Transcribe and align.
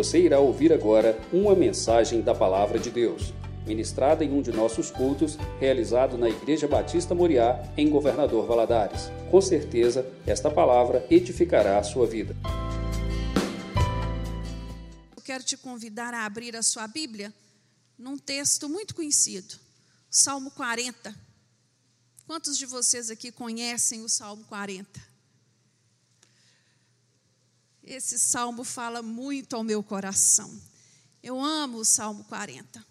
Você 0.00 0.18
irá 0.18 0.40
ouvir 0.40 0.72
agora 0.72 1.20
uma 1.30 1.54
mensagem 1.54 2.22
da 2.22 2.34
Palavra 2.34 2.78
de 2.78 2.90
Deus, 2.90 3.34
ministrada 3.66 4.24
em 4.24 4.32
um 4.32 4.40
de 4.40 4.50
nossos 4.50 4.90
cultos, 4.90 5.36
realizado 5.58 6.16
na 6.16 6.26
Igreja 6.26 6.66
Batista 6.66 7.14
Moriá, 7.14 7.70
em 7.76 7.90
Governador 7.90 8.46
Valadares. 8.46 9.10
Com 9.30 9.42
certeza, 9.42 10.10
esta 10.26 10.50
palavra 10.50 11.06
edificará 11.10 11.78
a 11.78 11.82
sua 11.82 12.06
vida. 12.06 12.34
Eu 15.14 15.22
quero 15.22 15.44
te 15.44 15.58
convidar 15.58 16.14
a 16.14 16.24
abrir 16.24 16.56
a 16.56 16.62
sua 16.62 16.88
Bíblia 16.88 17.30
num 17.98 18.16
texto 18.16 18.70
muito 18.70 18.94
conhecido, 18.94 19.54
Salmo 20.08 20.50
40. 20.52 21.14
Quantos 22.26 22.56
de 22.56 22.64
vocês 22.64 23.10
aqui 23.10 23.30
conhecem 23.30 24.00
o 24.00 24.08
Salmo 24.08 24.44
40? 24.44 25.09
Esse 27.90 28.20
salmo 28.20 28.62
fala 28.62 29.02
muito 29.02 29.56
ao 29.56 29.64
meu 29.64 29.82
coração. 29.82 30.48
Eu 31.20 31.42
amo 31.42 31.78
o 31.78 31.84
Salmo 31.84 32.22
40. 32.22 32.86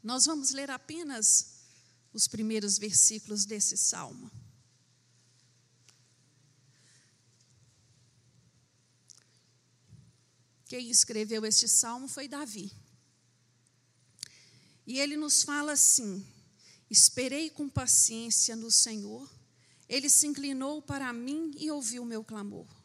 Nós 0.00 0.24
vamos 0.24 0.52
ler 0.52 0.70
apenas 0.70 1.54
os 2.12 2.28
primeiros 2.28 2.78
versículos 2.78 3.44
desse 3.44 3.76
salmo. 3.76 4.30
Quem 10.66 10.88
escreveu 10.88 11.44
este 11.44 11.66
salmo 11.66 12.06
foi 12.06 12.28
Davi. 12.28 12.70
E 14.86 15.00
ele 15.00 15.16
nos 15.16 15.42
fala 15.42 15.72
assim: 15.72 16.24
Esperei 16.88 17.50
com 17.50 17.68
paciência 17.68 18.54
no 18.54 18.70
Senhor, 18.70 19.28
ele 19.88 20.08
se 20.08 20.28
inclinou 20.28 20.80
para 20.80 21.12
mim 21.12 21.50
e 21.58 21.68
ouviu 21.68 22.04
o 22.04 22.06
meu 22.06 22.22
clamor. 22.22 22.81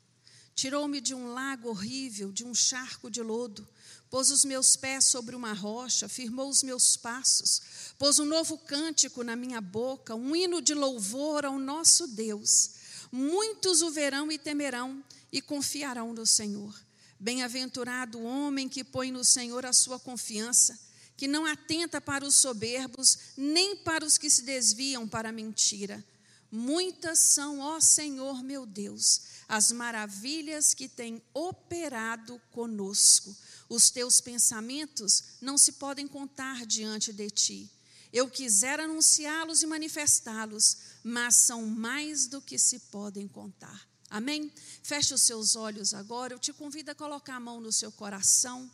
Tirou-me 0.58 1.00
de 1.00 1.14
um 1.14 1.34
lago 1.34 1.70
horrível, 1.70 2.32
de 2.32 2.44
um 2.44 2.52
charco 2.52 3.12
de 3.12 3.22
lodo, 3.22 3.68
pôs 4.10 4.32
os 4.32 4.44
meus 4.44 4.76
pés 4.76 5.06
sobre 5.06 5.36
uma 5.36 5.54
rocha, 5.54 6.10
firmou 6.10 6.50
os 6.50 6.64
meus 6.64 6.98
passos, 6.98 7.62
pôs 7.96 8.18
um 8.18 8.26
novo 8.26 8.58
cântico 8.58 9.24
na 9.24 9.36
minha 9.36 9.62
boca, 9.62 10.16
um 10.16 10.36
hino 10.36 10.60
de 10.60 10.74
louvor 10.74 11.46
ao 11.46 11.60
nosso 11.60 12.08
Deus. 12.08 12.72
Muitos 13.12 13.84
o 13.84 13.92
verão 13.92 14.32
e 14.32 14.40
temerão 14.40 15.04
e 15.32 15.44
confiarão 15.44 16.12
no 16.12 16.26
Senhor. 16.26 16.74
Bem-aventurado 17.20 18.18
o 18.18 18.24
homem 18.24 18.68
que 18.68 18.84
põe 18.84 19.12
no 19.12 19.24
Senhor 19.24 19.64
a 19.64 19.72
sua 19.72 20.00
confiança, 20.00 20.76
que 21.16 21.28
não 21.28 21.46
atenta 21.46 22.02
para 22.02 22.26
os 22.26 22.34
soberbos, 22.34 23.20
nem 23.38 23.76
para 23.76 24.04
os 24.04 24.18
que 24.18 24.28
se 24.28 24.42
desviam 24.42 25.08
para 25.08 25.30
a 25.30 25.32
mentira. 25.32 26.04
Muitas 26.52 27.20
são, 27.20 27.60
ó 27.60 27.80
Senhor 27.80 28.42
meu 28.42 28.66
Deus, 28.66 29.22
as 29.48 29.72
maravilhas 29.72 30.74
que 30.74 30.88
tem 30.88 31.22
operado 31.34 32.42
conosco. 32.52 33.36
Os 33.68 33.90
teus 33.90 34.22
pensamentos 34.22 35.24
não 35.42 35.58
se 35.58 35.74
podem 35.74 36.08
contar 36.08 36.66
diante 36.66 37.12
de 37.12 37.30
ti. 37.30 37.72
Eu 38.14 38.30
quisera 38.30 38.86
anunciá-los 38.86 39.62
e 39.62 39.68
manifestá-los, 39.68 40.78
mas 41.04 41.36
são 41.36 41.66
mais 41.66 42.28
do 42.28 42.42
que 42.42 42.58
se 42.58 42.80
podem 42.80 43.28
contar. 43.28 43.88
Amém? 44.10 44.52
Feche 44.82 45.14
os 45.14 45.22
seus 45.22 45.56
olhos 45.58 45.94
agora. 45.94 46.34
Eu 46.34 46.40
te 46.40 46.54
convido 46.54 46.92
a 46.92 46.96
colocar 46.96 47.36
a 47.36 47.40
mão 47.40 47.60
no 47.60 47.72
seu 47.74 47.92
coração 47.92 48.72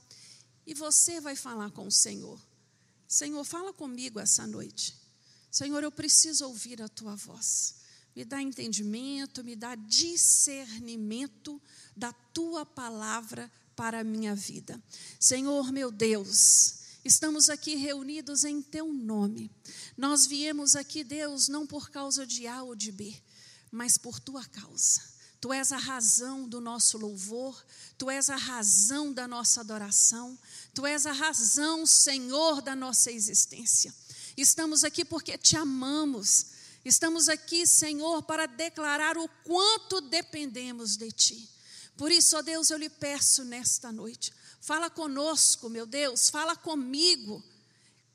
e 0.65 0.73
você 0.73 1.19
vai 1.19 1.35
falar 1.35 1.71
com 1.71 1.87
o 1.87 1.91
Senhor. 1.91 2.39
Senhor, 3.07 3.43
fala 3.43 3.73
comigo 3.73 4.19
essa 4.19 4.45
noite. 4.45 5.02
Senhor, 5.53 5.81
eu 5.83 5.91
preciso 5.91 6.45
ouvir 6.47 6.81
a 6.81 6.89
tua 6.89 7.15
voz 7.15 7.83
me 8.15 8.23
dá 8.23 8.41
entendimento, 8.41 9.43
me 9.43 9.55
dá 9.55 9.75
discernimento 9.75 11.61
da 11.95 12.13
tua 12.13 12.65
palavra 12.65 13.51
para 13.75 14.01
a 14.01 14.03
minha 14.03 14.35
vida. 14.35 14.81
Senhor 15.19 15.71
meu 15.71 15.91
Deus, 15.91 16.75
estamos 17.03 17.49
aqui 17.49 17.75
reunidos 17.75 18.43
em 18.43 18.61
teu 18.61 18.93
nome. 18.93 19.49
Nós 19.97 20.27
viemos 20.27 20.75
aqui, 20.75 21.03
Deus, 21.03 21.47
não 21.47 21.65
por 21.65 21.89
causa 21.89 22.25
de 22.25 22.45
A 22.45 22.61
ou 22.61 22.75
de 22.75 22.91
B, 22.91 23.15
mas 23.71 23.97
por 23.97 24.19
tua 24.19 24.45
causa. 24.45 25.01
Tu 25.41 25.51
és 25.51 25.73
a 25.73 25.77
razão 25.77 26.47
do 26.47 26.61
nosso 26.61 26.97
louvor, 26.97 27.65
tu 27.97 28.09
és 28.09 28.29
a 28.29 28.37
razão 28.37 29.11
da 29.11 29.27
nossa 29.27 29.59
adoração, 29.59 30.39
tu 30.73 30.85
és 30.85 31.05
a 31.05 31.11
razão, 31.11 31.85
Senhor, 31.85 32.61
da 32.61 32.75
nossa 32.75 33.11
existência. 33.11 33.93
Estamos 34.35 34.83
aqui 34.83 35.05
porque 35.05 35.37
te 35.37 35.55
amamos 35.55 36.53
Estamos 36.85 37.29
aqui, 37.29 37.65
Senhor, 37.65 38.23
para 38.23 38.45
declarar 38.45 39.17
o 39.17 39.27
quanto 39.45 40.01
dependemos 40.01 40.97
de 40.97 41.11
Ti. 41.11 41.49
Por 41.95 42.11
isso, 42.11 42.35
ó 42.35 42.41
Deus, 42.41 42.69
eu 42.69 42.77
lhe 42.77 42.89
peço 42.89 43.45
nesta 43.45 43.91
noite, 43.91 44.33
fala 44.59 44.89
conosco, 44.89 45.69
meu 45.69 45.85
Deus, 45.85 46.29
fala 46.29 46.55
comigo. 46.55 47.41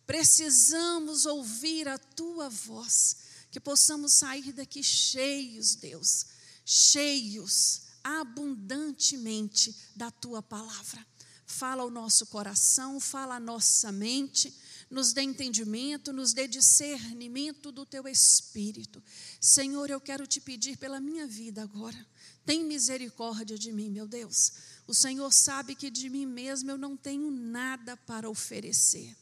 Precisamos 0.06 1.24
ouvir 1.24 1.88
a 1.88 1.96
Tua 1.96 2.50
voz, 2.50 3.16
que 3.50 3.58
possamos 3.58 4.12
sair 4.12 4.52
daqui 4.52 4.82
cheios, 4.82 5.74
Deus, 5.74 6.26
cheios 6.64 7.82
abundantemente 8.04 9.74
da 9.96 10.10
Tua 10.10 10.42
palavra. 10.42 11.06
Fala 11.46 11.84
o 11.84 11.90
nosso 11.90 12.26
coração, 12.26 13.00
fala 13.00 13.36
a 13.36 13.40
nossa 13.40 13.90
mente 13.90 14.54
nos 14.90 15.12
dê 15.12 15.22
entendimento, 15.22 16.12
nos 16.12 16.32
dê 16.32 16.48
discernimento 16.48 17.70
do 17.70 17.84
teu 17.84 18.08
espírito. 18.08 19.02
Senhor, 19.40 19.90
eu 19.90 20.00
quero 20.00 20.26
te 20.26 20.40
pedir 20.40 20.78
pela 20.78 21.00
minha 21.00 21.26
vida 21.26 21.62
agora. 21.62 22.06
Tem 22.46 22.64
misericórdia 22.64 23.58
de 23.58 23.70
mim, 23.70 23.90
meu 23.90 24.06
Deus. 24.06 24.52
O 24.86 24.94
Senhor 24.94 25.30
sabe 25.32 25.74
que 25.74 25.90
de 25.90 26.08
mim 26.08 26.24
mesmo 26.24 26.70
eu 26.70 26.78
não 26.78 26.96
tenho 26.96 27.30
nada 27.30 27.96
para 27.96 28.30
oferecer. 28.30 29.14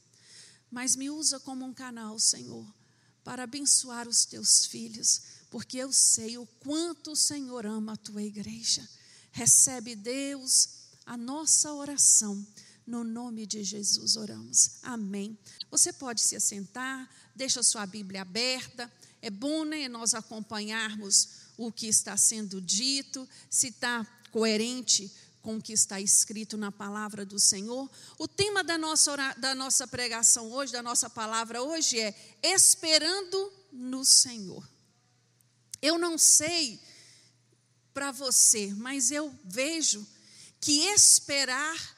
Mas 0.70 0.94
me 0.94 1.10
usa 1.10 1.40
como 1.40 1.64
um 1.64 1.74
canal, 1.74 2.18
Senhor, 2.20 2.66
para 3.24 3.42
abençoar 3.42 4.06
os 4.06 4.24
teus 4.24 4.66
filhos, 4.66 5.22
porque 5.50 5.78
eu 5.78 5.92
sei 5.92 6.38
o 6.38 6.46
quanto 6.60 7.12
o 7.12 7.16
Senhor 7.16 7.66
ama 7.66 7.94
a 7.94 7.96
tua 7.96 8.22
igreja. 8.22 8.88
Recebe, 9.32 9.96
Deus, 9.96 10.68
a 11.04 11.16
nossa 11.16 11.72
oração 11.72 12.46
no 12.86 13.02
nome 13.02 13.46
de 13.46 13.64
Jesus 13.64 14.16
oramos. 14.16 14.78
Amém. 14.82 15.36
Você 15.70 15.92
pode 15.92 16.20
se 16.20 16.36
assentar, 16.36 17.08
deixa 17.34 17.62
sua 17.62 17.84
Bíblia 17.84 18.22
aberta. 18.22 18.90
É 19.20 19.28
bom 19.28 19.64
né, 19.64 19.88
nós 19.88 20.14
acompanharmos 20.14 21.46
o 21.56 21.72
que 21.72 21.88
está 21.88 22.16
sendo 22.16 22.60
dito, 22.60 23.28
se 23.50 23.68
está 23.68 24.06
coerente 24.30 25.10
com 25.42 25.56
o 25.56 25.62
que 25.62 25.72
está 25.72 26.00
escrito 26.00 26.56
na 26.56 26.70
palavra 26.70 27.24
do 27.24 27.38
Senhor. 27.38 27.90
O 28.18 28.28
tema 28.28 28.62
da 28.62 28.78
nossa, 28.78 29.16
da 29.38 29.54
nossa 29.54 29.86
pregação 29.86 30.50
hoje, 30.52 30.72
da 30.72 30.82
nossa 30.82 31.08
palavra 31.10 31.62
hoje 31.62 31.98
é 31.98 32.14
Esperando 32.42 33.52
no 33.72 34.04
Senhor. 34.04 34.68
Eu 35.80 35.98
não 35.98 36.18
sei 36.18 36.80
para 37.92 38.12
você, 38.12 38.72
mas 38.74 39.10
eu 39.10 39.34
vejo 39.44 40.06
que 40.60 40.86
esperar 40.88 41.95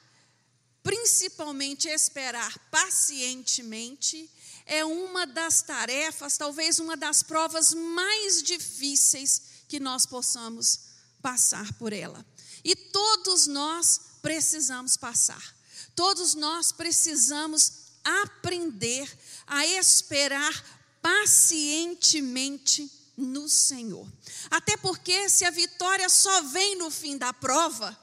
principalmente 0.83 1.87
esperar 1.87 2.57
pacientemente, 2.69 4.29
é 4.65 4.85
uma 4.85 5.25
das 5.25 5.61
tarefas, 5.61 6.37
talvez 6.37 6.79
uma 6.79 6.95
das 6.95 7.23
provas 7.23 7.73
mais 7.73 8.43
difíceis 8.43 9.41
que 9.67 9.79
nós 9.79 10.05
possamos 10.05 10.81
passar 11.21 11.73
por 11.73 11.91
ela. 11.91 12.25
E 12.63 12.75
todos 12.75 13.47
nós 13.47 13.99
precisamos 14.21 14.95
passar. 14.95 15.55
Todos 15.95 16.35
nós 16.35 16.71
precisamos 16.71 17.71
aprender 18.03 19.11
a 19.47 19.65
esperar 19.65 20.63
pacientemente 21.01 22.91
no 23.17 23.49
Senhor. 23.49 24.07
Até 24.49 24.77
porque 24.77 25.29
se 25.29 25.45
a 25.45 25.51
vitória 25.51 26.07
só 26.09 26.43
vem 26.43 26.75
no 26.77 26.89
fim 26.89 27.17
da 27.17 27.33
prova, 27.33 27.97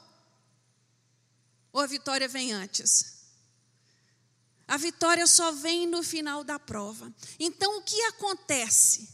ou 1.77 1.83
a 1.83 1.85
vitória 1.85 2.27
vem 2.27 2.51
antes? 2.51 3.17
A 4.67 4.77
vitória 4.77 5.27
só 5.27 5.51
vem 5.51 5.85
no 5.85 6.01
final 6.01 6.43
da 6.43 6.57
prova. 6.57 7.13
Então, 7.39 7.77
o 7.77 7.83
que 7.83 8.01
acontece 8.05 9.07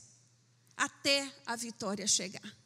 até 0.77 1.29
a 1.45 1.57
vitória 1.57 2.07
chegar? 2.07 2.57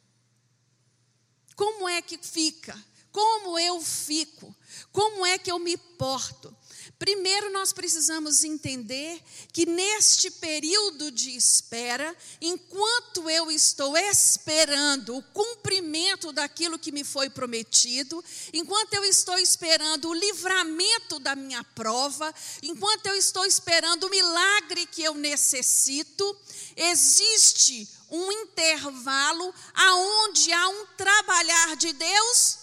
Como 1.56 1.88
é 1.88 2.00
que 2.00 2.16
fica? 2.16 2.80
Como 3.10 3.58
eu 3.58 3.80
fico? 3.82 4.54
Como 4.92 5.26
é 5.26 5.36
que 5.36 5.50
eu 5.50 5.58
me 5.58 5.76
porto? 5.76 6.56
Primeiro, 6.98 7.48
nós 7.52 7.72
precisamos 7.72 8.42
entender 8.42 9.22
que 9.52 9.64
neste 9.64 10.32
período 10.32 11.12
de 11.12 11.30
espera, 11.36 12.14
enquanto 12.40 13.30
eu 13.30 13.52
estou 13.52 13.96
esperando 13.96 15.16
o 15.16 15.22
cumprimento 15.22 16.32
daquilo 16.32 16.78
que 16.78 16.90
me 16.90 17.04
foi 17.04 17.30
prometido, 17.30 18.22
enquanto 18.52 18.94
eu 18.94 19.04
estou 19.04 19.38
esperando 19.38 20.08
o 20.08 20.14
livramento 20.14 21.20
da 21.20 21.36
minha 21.36 21.62
prova, 21.62 22.34
enquanto 22.64 23.06
eu 23.06 23.14
estou 23.14 23.46
esperando 23.46 24.04
o 24.04 24.10
milagre 24.10 24.84
que 24.86 25.04
eu 25.04 25.14
necessito, 25.14 26.36
existe 26.74 27.88
um 28.10 28.32
intervalo 28.32 29.54
aonde 29.72 30.52
há 30.52 30.68
um 30.68 30.86
trabalhar 30.96 31.76
de 31.76 31.92
Deus 31.92 32.58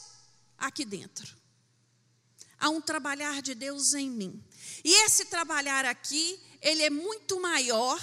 aqui 0.57 0.83
dentro. 0.83 1.44
Há 2.59 2.69
um 2.69 2.81
trabalhar 2.81 3.41
de 3.41 3.55
Deus 3.55 3.93
em 3.93 4.09
mim. 4.09 4.43
E 4.83 5.05
esse 5.05 5.25
trabalhar 5.25 5.85
aqui, 5.85 6.39
ele 6.61 6.83
é 6.83 6.89
muito 6.89 7.39
maior 7.39 7.99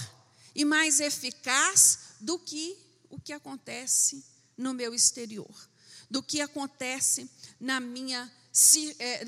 e 0.54 0.64
mais 0.64 1.00
eficaz 1.00 1.98
do 2.20 2.38
que 2.38 2.76
o 3.08 3.20
que 3.20 3.32
acontece 3.32 4.24
no 4.56 4.72
meu 4.72 4.94
exterior, 4.94 5.68
do 6.10 6.22
que 6.22 6.40
acontece 6.40 7.28
na 7.60 7.80
minha 7.80 8.30
é, 8.98 9.24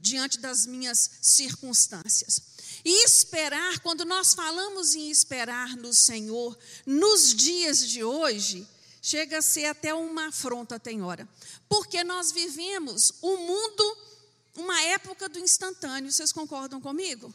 diante 0.00 0.40
das 0.40 0.66
minhas 0.66 1.10
circunstâncias. 1.22 2.42
E 2.84 3.04
esperar, 3.04 3.78
quando 3.80 4.04
nós 4.04 4.34
falamos 4.34 4.94
em 4.94 5.08
esperar 5.10 5.76
no 5.76 5.94
Senhor, 5.94 6.58
nos 6.84 7.32
dias 7.32 7.86
de 7.88 8.02
hoje, 8.02 8.66
chega 9.00 9.38
a 9.38 9.42
ser 9.42 9.66
até 9.66 9.94
uma 9.94 10.28
afronta, 10.28 10.80
tem 10.80 11.00
hora. 11.00 11.28
Porque 11.68 12.02
nós 12.02 12.32
vivemos 12.32 13.12
um 13.22 13.36
mundo, 13.36 13.98
uma 14.56 14.80
época 14.82 15.28
do 15.28 15.38
instantâneo, 15.38 16.10
vocês 16.10 16.32
concordam 16.32 16.80
comigo? 16.80 17.34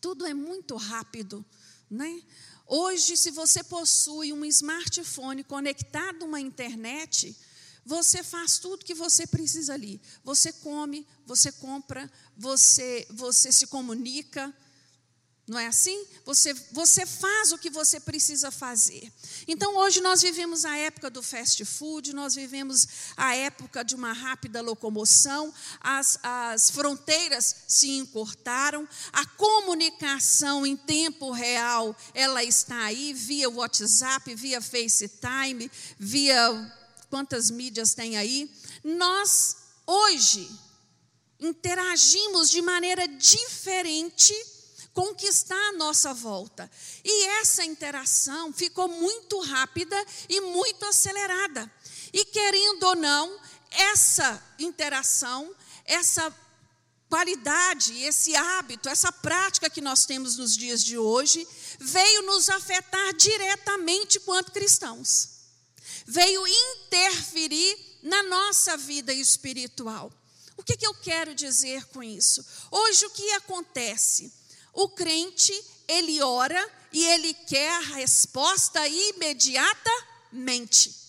Tudo 0.00 0.26
é 0.26 0.32
muito 0.32 0.76
rápido, 0.76 1.44
né? 1.90 2.22
Hoje, 2.66 3.16
se 3.16 3.30
você 3.30 3.64
possui 3.64 4.32
um 4.32 4.44
smartphone 4.44 5.42
conectado 5.42 6.22
a 6.22 6.28
uma 6.28 6.40
internet, 6.40 7.36
você 7.84 8.22
faz 8.22 8.58
tudo 8.58 8.84
que 8.84 8.94
você 8.94 9.26
precisa 9.26 9.74
ali. 9.74 10.00
Você 10.22 10.52
come, 10.52 11.06
você 11.26 11.50
compra, 11.50 12.10
você, 12.36 13.06
você 13.10 13.50
se 13.50 13.66
comunica. 13.66 14.54
Não 15.50 15.58
é 15.58 15.66
assim? 15.66 16.06
Você, 16.24 16.54
você 16.70 17.04
faz 17.04 17.50
o 17.50 17.58
que 17.58 17.68
você 17.68 17.98
precisa 17.98 18.52
fazer. 18.52 19.12
Então, 19.48 19.76
hoje 19.78 20.00
nós 20.00 20.22
vivemos 20.22 20.64
a 20.64 20.76
época 20.76 21.10
do 21.10 21.24
fast 21.24 21.64
food, 21.64 22.14
nós 22.14 22.36
vivemos 22.36 22.86
a 23.16 23.34
época 23.34 23.82
de 23.82 23.96
uma 23.96 24.12
rápida 24.12 24.60
locomoção, 24.60 25.52
as, 25.80 26.20
as 26.22 26.70
fronteiras 26.70 27.64
se 27.66 27.90
encurtaram, 27.90 28.88
a 29.12 29.26
comunicação 29.26 30.64
em 30.64 30.76
tempo 30.76 31.32
real, 31.32 31.96
ela 32.14 32.44
está 32.44 32.84
aí, 32.84 33.12
via 33.12 33.50
WhatsApp, 33.50 34.32
via 34.36 34.60
FaceTime, 34.60 35.68
via 35.98 36.76
quantas 37.08 37.50
mídias 37.50 37.92
tem 37.92 38.16
aí, 38.16 38.48
nós 38.84 39.56
hoje 39.84 40.48
interagimos 41.40 42.48
de 42.48 42.62
maneira 42.62 43.08
diferente 43.08 44.32
está 45.26 45.56
à 45.68 45.72
nossa 45.72 46.12
volta. 46.12 46.70
E 47.04 47.24
essa 47.40 47.64
interação 47.64 48.52
ficou 48.52 48.88
muito 48.88 49.40
rápida 49.40 49.96
e 50.28 50.40
muito 50.40 50.84
acelerada. 50.84 51.70
E 52.12 52.24
querendo 52.24 52.82
ou 52.84 52.96
não, 52.96 53.40
essa 53.70 54.42
interação, 54.58 55.54
essa 55.84 56.34
qualidade, 57.08 58.00
esse 58.02 58.34
hábito, 58.36 58.88
essa 58.88 59.10
prática 59.10 59.70
que 59.70 59.80
nós 59.80 60.04
temos 60.04 60.36
nos 60.36 60.56
dias 60.56 60.82
de 60.82 60.96
hoje, 60.98 61.46
veio 61.78 62.22
nos 62.22 62.48
afetar 62.48 63.14
diretamente 63.14 64.20
quanto 64.20 64.52
cristãos 64.52 65.40
veio 66.10 66.44
interferir 66.46 67.78
na 68.02 68.22
nossa 68.24 68.76
vida 68.76 69.12
espiritual. 69.12 70.12
O 70.56 70.62
que, 70.62 70.76
que 70.76 70.86
eu 70.86 70.94
quero 70.94 71.34
dizer 71.34 71.86
com 71.86 72.02
isso? 72.02 72.44
Hoje 72.70 73.06
o 73.06 73.10
que 73.10 73.30
acontece? 73.32 74.32
O 74.72 74.88
crente, 74.88 75.52
ele 75.88 76.22
ora 76.22 76.64
e 76.92 77.04
ele 77.06 77.34
quer 77.34 77.70
a 77.70 77.94
resposta 77.94 78.86
imediatamente. 78.86 81.00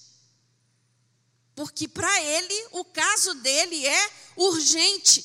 Porque 1.56 1.88
para 1.88 2.22
ele, 2.24 2.68
o 2.72 2.84
caso 2.86 3.36
dele 3.36 3.86
é 3.86 4.12
urgente. 4.36 5.24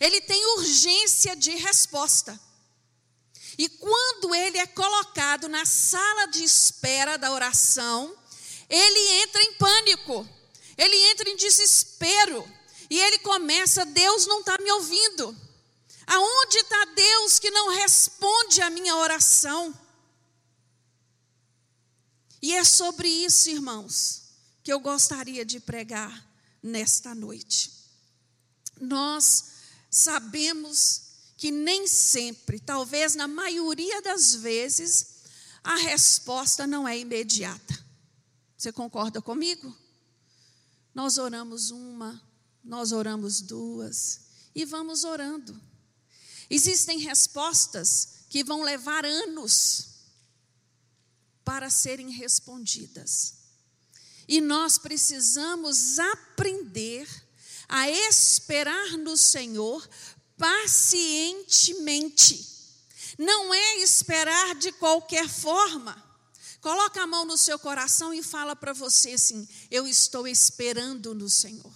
Ele 0.00 0.20
tem 0.20 0.44
urgência 0.56 1.34
de 1.34 1.50
resposta. 1.56 2.38
E 3.56 3.68
quando 3.68 4.34
ele 4.34 4.58
é 4.58 4.66
colocado 4.66 5.48
na 5.48 5.64
sala 5.64 6.26
de 6.26 6.44
espera 6.44 7.16
da 7.16 7.32
oração, 7.32 8.14
ele 8.68 9.22
entra 9.22 9.42
em 9.42 9.54
pânico, 9.54 10.28
ele 10.76 10.96
entra 11.10 11.28
em 11.28 11.36
desespero, 11.36 12.48
e 12.88 13.00
ele 13.00 13.18
começa: 13.18 13.84
Deus 13.84 14.26
não 14.26 14.40
está 14.40 14.56
me 14.58 14.70
ouvindo. 14.70 15.36
Aonde 16.08 16.56
está 16.56 16.86
Deus 16.86 17.38
que 17.38 17.50
não 17.50 17.68
responde 17.74 18.62
a 18.62 18.70
minha 18.70 18.96
oração? 18.96 19.78
E 22.40 22.54
é 22.54 22.64
sobre 22.64 23.08
isso, 23.08 23.50
irmãos, 23.50 24.22
que 24.62 24.72
eu 24.72 24.80
gostaria 24.80 25.44
de 25.44 25.60
pregar 25.60 26.26
nesta 26.62 27.14
noite. 27.14 27.70
Nós 28.80 29.44
sabemos 29.90 31.02
que 31.36 31.50
nem 31.50 31.86
sempre, 31.86 32.58
talvez 32.58 33.14
na 33.14 33.28
maioria 33.28 34.00
das 34.00 34.34
vezes, 34.34 35.18
a 35.62 35.76
resposta 35.76 36.66
não 36.66 36.88
é 36.88 36.98
imediata. 36.98 37.86
Você 38.56 38.72
concorda 38.72 39.20
comigo? 39.20 39.76
Nós 40.94 41.18
oramos 41.18 41.70
uma, 41.70 42.20
nós 42.64 42.92
oramos 42.92 43.42
duas 43.42 44.20
e 44.54 44.64
vamos 44.64 45.04
orando. 45.04 45.67
Existem 46.50 46.98
respostas 46.98 48.18
que 48.28 48.44
vão 48.44 48.62
levar 48.62 49.04
anos 49.04 49.88
para 51.44 51.68
serem 51.70 52.10
respondidas. 52.10 53.34
E 54.26 54.40
nós 54.40 54.78
precisamos 54.78 55.98
aprender 55.98 57.06
a 57.68 57.90
esperar 57.90 58.96
no 58.98 59.16
Senhor 59.16 59.88
pacientemente. 60.36 62.46
Não 63.18 63.52
é 63.52 63.78
esperar 63.78 64.54
de 64.54 64.70
qualquer 64.72 65.28
forma. 65.28 66.06
Coloca 66.60 67.02
a 67.02 67.06
mão 67.06 67.24
no 67.24 67.38
seu 67.38 67.58
coração 67.58 68.12
e 68.12 68.22
fala 68.22 68.54
para 68.54 68.72
você 68.72 69.12
assim: 69.12 69.48
Eu 69.70 69.86
estou 69.86 70.28
esperando 70.28 71.14
no 71.14 71.30
Senhor. 71.30 71.72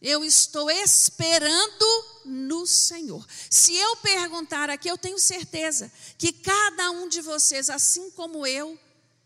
Eu 0.00 0.24
estou 0.24 0.70
esperando 0.70 2.04
no 2.24 2.66
Senhor. 2.66 3.26
Se 3.50 3.74
eu 3.74 3.96
perguntar 3.96 4.68
aqui, 4.68 4.88
eu 4.88 4.98
tenho 4.98 5.18
certeza 5.18 5.90
que 6.18 6.32
cada 6.32 6.90
um 6.90 7.08
de 7.08 7.20
vocês, 7.22 7.70
assim 7.70 8.10
como 8.10 8.46
eu, 8.46 8.78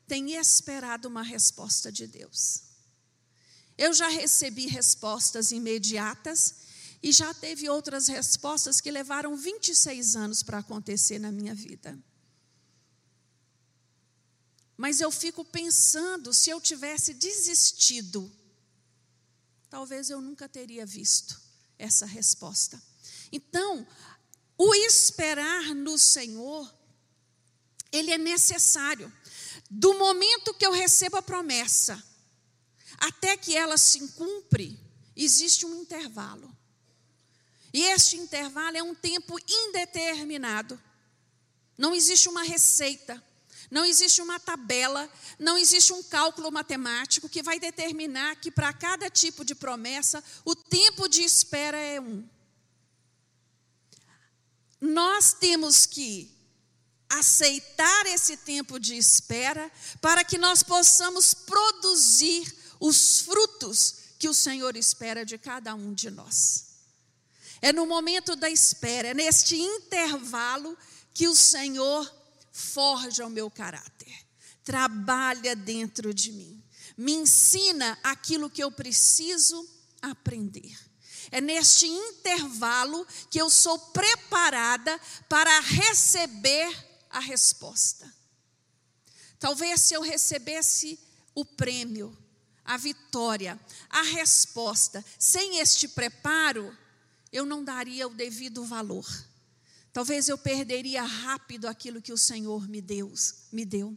tem 0.06 0.34
esperado 0.34 1.08
uma 1.08 1.22
resposta 1.22 1.90
de 1.90 2.06
Deus. 2.06 2.62
Eu 3.76 3.92
já 3.94 4.08
recebi 4.08 4.66
respostas 4.66 5.52
imediatas 5.52 6.56
e 7.02 7.12
já 7.12 7.32
teve 7.32 7.68
outras 7.68 8.08
respostas 8.08 8.80
que 8.80 8.90
levaram 8.90 9.36
26 9.36 10.16
anos 10.16 10.42
para 10.42 10.58
acontecer 10.58 11.18
na 11.18 11.32
minha 11.32 11.54
vida. 11.54 11.98
Mas 14.76 15.00
eu 15.00 15.10
fico 15.10 15.44
pensando, 15.44 16.32
se 16.32 16.50
eu 16.50 16.60
tivesse 16.60 17.14
desistido, 17.14 18.30
talvez 19.70 20.10
eu 20.10 20.20
nunca 20.20 20.48
teria 20.48 20.84
visto 20.84 21.40
essa 21.78 22.04
resposta. 22.04 22.82
Então, 23.32 23.86
o 24.58 24.74
esperar 24.74 25.74
no 25.74 25.96
Senhor, 25.96 26.70
ele 27.90 28.10
é 28.10 28.18
necessário. 28.18 29.10
Do 29.70 29.94
momento 29.94 30.52
que 30.52 30.66
eu 30.66 30.72
recebo 30.72 31.16
a 31.16 31.22
promessa 31.22 32.02
até 32.98 33.36
que 33.36 33.56
ela 33.56 33.78
se 33.78 34.06
cumpre, 34.08 34.78
existe 35.16 35.64
um 35.64 35.80
intervalo. 35.80 36.54
E 37.72 37.82
este 37.84 38.16
intervalo 38.16 38.76
é 38.76 38.82
um 38.82 38.94
tempo 38.94 39.38
indeterminado. 39.48 40.78
Não 41.78 41.94
existe 41.94 42.28
uma 42.28 42.42
receita. 42.42 43.22
Não 43.70 43.84
existe 43.84 44.20
uma 44.20 44.40
tabela, 44.40 45.08
não 45.38 45.56
existe 45.56 45.92
um 45.92 46.02
cálculo 46.02 46.50
matemático 46.50 47.28
que 47.28 47.42
vai 47.42 47.60
determinar 47.60 48.36
que 48.36 48.50
para 48.50 48.72
cada 48.72 49.08
tipo 49.08 49.44
de 49.44 49.54
promessa 49.54 50.22
o 50.44 50.56
tempo 50.56 51.08
de 51.08 51.22
espera 51.22 51.78
é 51.78 52.00
um. 52.00 52.28
Nós 54.80 55.32
temos 55.32 55.86
que 55.86 56.34
aceitar 57.08 58.06
esse 58.06 58.36
tempo 58.38 58.78
de 58.78 58.96
espera 58.96 59.70
para 60.00 60.24
que 60.24 60.38
nós 60.38 60.62
possamos 60.62 61.34
produzir 61.34 62.56
os 62.80 63.20
frutos 63.20 63.96
que 64.18 64.28
o 64.28 64.34
Senhor 64.34 64.76
espera 64.76 65.24
de 65.24 65.38
cada 65.38 65.74
um 65.74 65.94
de 65.94 66.10
nós. 66.10 66.70
É 67.62 67.72
no 67.72 67.86
momento 67.86 68.34
da 68.34 68.48
espera, 68.48 69.08
é 69.08 69.14
neste 69.14 69.56
intervalo 69.56 70.76
que 71.12 71.28
o 71.28 71.36
Senhor 71.36 72.19
forja 72.60 73.26
o 73.26 73.30
meu 73.30 73.50
caráter, 73.50 74.12
trabalha 74.62 75.56
dentro 75.56 76.12
de 76.12 76.30
mim, 76.30 76.62
me 76.96 77.12
ensina 77.12 77.98
aquilo 78.02 78.50
que 78.50 78.62
eu 78.62 78.70
preciso 78.70 79.66
aprender. 80.02 80.78
É 81.30 81.40
neste 81.40 81.86
intervalo 81.86 83.06
que 83.30 83.40
eu 83.40 83.48
sou 83.48 83.78
preparada 83.78 85.00
para 85.28 85.60
receber 85.60 86.76
a 87.08 87.20
resposta. 87.20 88.12
Talvez 89.38 89.80
se 89.80 89.94
eu 89.94 90.02
recebesse 90.02 90.98
o 91.34 91.44
prêmio, 91.44 92.16
a 92.64 92.76
vitória, 92.76 93.58
a 93.88 94.02
resposta. 94.02 95.04
Sem 95.18 95.58
este 95.58 95.88
preparo, 95.88 96.76
eu 97.32 97.46
não 97.46 97.64
daria 97.64 98.06
o 98.06 98.14
devido 98.14 98.64
valor. 98.64 99.06
Talvez 99.92 100.28
eu 100.28 100.38
perderia 100.38 101.02
rápido 101.02 101.66
aquilo 101.66 102.00
que 102.00 102.12
o 102.12 102.18
Senhor 102.18 102.68
me 102.68 102.80
deu, 102.80 103.12
me 103.50 103.64
deu. 103.64 103.96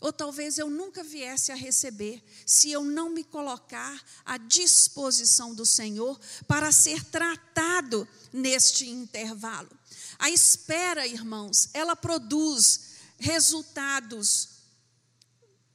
Ou 0.00 0.12
talvez 0.12 0.58
eu 0.58 0.68
nunca 0.68 1.04
viesse 1.04 1.52
a 1.52 1.54
receber, 1.54 2.20
se 2.44 2.72
eu 2.72 2.82
não 2.82 3.10
me 3.10 3.22
colocar 3.22 4.02
à 4.24 4.36
disposição 4.36 5.54
do 5.54 5.64
Senhor 5.64 6.18
para 6.48 6.72
ser 6.72 7.04
tratado 7.04 8.08
neste 8.32 8.88
intervalo. 8.88 9.70
A 10.18 10.28
espera, 10.28 11.06
irmãos, 11.06 11.68
ela 11.72 11.94
produz 11.94 12.92
resultados 13.16 14.48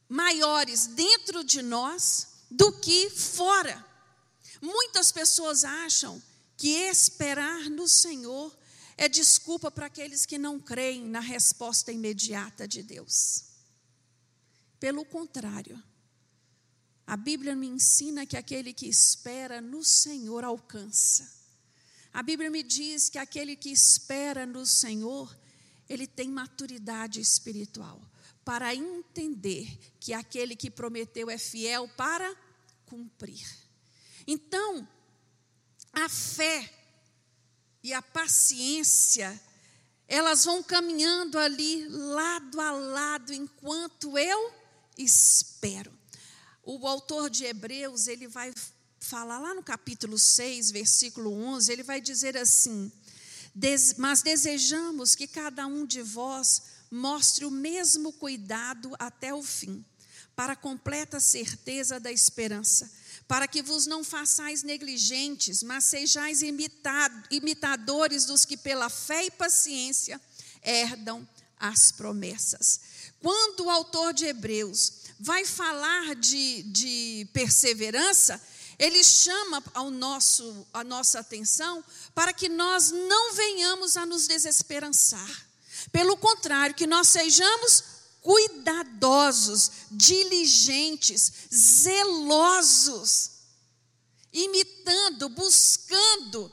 maiores 0.10 0.88
dentro 0.88 1.42
de 1.42 1.62
nós 1.62 2.28
do 2.52 2.74
que 2.74 3.10
fora. 3.10 3.86
Muitas 4.62 5.10
pessoas 5.10 5.64
acham 5.64 6.22
que 6.58 6.70
esperar 6.70 7.70
no 7.70 7.88
Senhor 7.88 8.54
é 8.98 9.08
desculpa 9.08 9.70
para 9.70 9.86
aqueles 9.86 10.26
que 10.26 10.40
não 10.40 10.60
creem 10.60 11.06
na 11.06 11.20
resposta 11.20 11.92
imediata 11.92 12.68
de 12.68 12.82
Deus. 12.82 13.46
Pelo 14.80 15.06
contrário, 15.06 15.82
a 17.06 17.16
Bíblia 17.16 17.56
me 17.56 17.68
ensina 17.68 18.26
que 18.26 18.36
aquele 18.36 18.74
que 18.74 18.88
espera 18.88 19.62
no 19.62 19.84
Senhor 19.84 20.44
alcança. 20.44 21.32
A 22.12 22.24
Bíblia 22.24 22.50
me 22.50 22.64
diz 22.64 23.08
que 23.08 23.20
aquele 23.20 23.56
que 23.56 23.70
espera 23.70 24.46
no 24.46 24.66
Senhor, 24.66 25.38
ele 25.88 26.08
tem 26.08 26.30
maturidade 26.30 27.22
espiritual 27.22 28.02
para 28.44 28.74
entender 28.74 29.78
que 30.00 30.14
aquele 30.14 30.56
que 30.56 30.72
prometeu 30.72 31.30
é 31.30 31.38
fiel 31.38 31.88
para 31.96 32.36
cumprir. 32.86 33.46
Então, 34.26 34.88
a 35.94 36.10
fé 36.10 36.77
e 37.84 37.94
a 37.94 38.02
paciência, 38.02 39.40
elas 40.08 40.46
vão 40.46 40.64
caminhando 40.64 41.38
ali 41.38 41.88
lado 41.88 42.60
a 42.62 42.72
lado 42.72 43.34
enquanto 43.34 44.18
eu 44.18 44.54
espero. 44.98 45.92
O 46.64 46.88
autor 46.88 47.30
de 47.30 47.46
Hebreus, 47.46 48.08
ele 48.08 48.28
vai 48.28 48.54
falar 49.00 49.40
lá 49.40 49.54
no 49.54 49.64
capítulo 49.64 50.18
6, 50.18 50.72
versículo 50.72 51.32
11, 51.32 51.72
ele 51.72 51.84
vai 51.84 52.02
dizer 52.02 52.36
assim: 52.36 52.92
Mas 53.98 54.22
desejamos 54.22 55.16
que 55.16 55.28
cada 55.28 55.66
um 55.66 55.86
de 55.86 56.02
vós 56.02 56.64
mostre 56.92 57.46
o 57.46 57.52
mesmo 57.52 58.14
cuidado 58.14 58.94
até 59.00 59.34
o 59.34 59.44
fim, 59.44 59.84
para 60.36 60.54
a 60.54 60.56
completa 60.56 61.20
certeza 61.20 62.00
da 62.00 62.12
esperança, 62.12 62.92
para 63.28 63.48
que 63.48 63.62
vos 63.62 63.86
não 63.86 64.04
façais 64.04 64.64
negligentes, 64.64 65.64
mas 65.64 65.86
sejais 65.86 66.42
imitadores 67.30 68.26
dos 68.26 68.46
que 68.46 68.56
pela 68.56 68.90
fé 68.90 69.26
e 69.26 69.32
paciência 69.32 70.22
herdam 70.64 71.28
as 71.60 71.92
promessas. 71.92 72.80
Quando 73.22 73.66
o 73.66 73.70
autor 73.70 74.14
de 74.14 74.26
Hebreus 74.26 74.94
vai 75.20 75.46
falar 75.46 76.16
de, 76.16 76.64
de 76.64 77.28
perseverança, 77.34 78.42
ele 78.78 79.04
chama 79.04 79.64
ao 79.74 79.90
nosso, 79.90 80.68
a 80.72 80.84
nossa 80.84 81.20
atenção 81.20 81.84
para 82.14 82.32
que 82.32 82.48
nós 82.48 82.92
não 82.92 83.34
venhamos 83.34 83.98
a 83.98 84.06
nos 84.06 84.28
desesperançar. 84.28 85.48
Pelo 85.92 86.16
contrário, 86.18 86.76
que 86.76 86.86
nós 86.86 87.08
sejamos 87.08 87.84
cuidadosos, 88.28 89.72
diligentes, 89.90 91.32
zelosos, 91.50 93.32
imitando, 94.34 95.30
buscando 95.30 96.52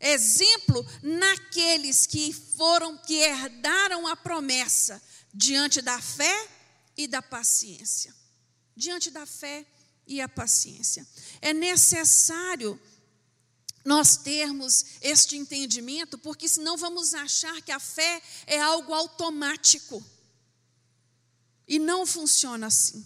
exemplo 0.00 0.82
naqueles 1.02 2.06
que 2.06 2.32
foram, 2.32 2.96
que 2.96 3.16
herdaram 3.16 4.06
a 4.06 4.16
promessa 4.16 5.02
diante 5.34 5.82
da 5.82 6.00
fé 6.00 6.48
e 6.96 7.06
da 7.06 7.20
paciência. 7.20 8.14
Diante 8.74 9.10
da 9.10 9.26
fé 9.26 9.66
e 10.06 10.18
a 10.18 10.28
paciência. 10.30 11.06
É 11.42 11.52
necessário 11.52 12.80
nós 13.84 14.16
termos 14.16 14.86
este 15.02 15.36
entendimento, 15.36 16.16
porque 16.16 16.48
senão 16.48 16.78
vamos 16.78 17.12
achar 17.12 17.60
que 17.60 17.70
a 17.70 17.78
fé 17.78 18.22
é 18.46 18.58
algo 18.58 18.94
automático. 18.94 20.02
E 21.66 21.78
não 21.78 22.04
funciona 22.06 22.66
assim. 22.66 23.04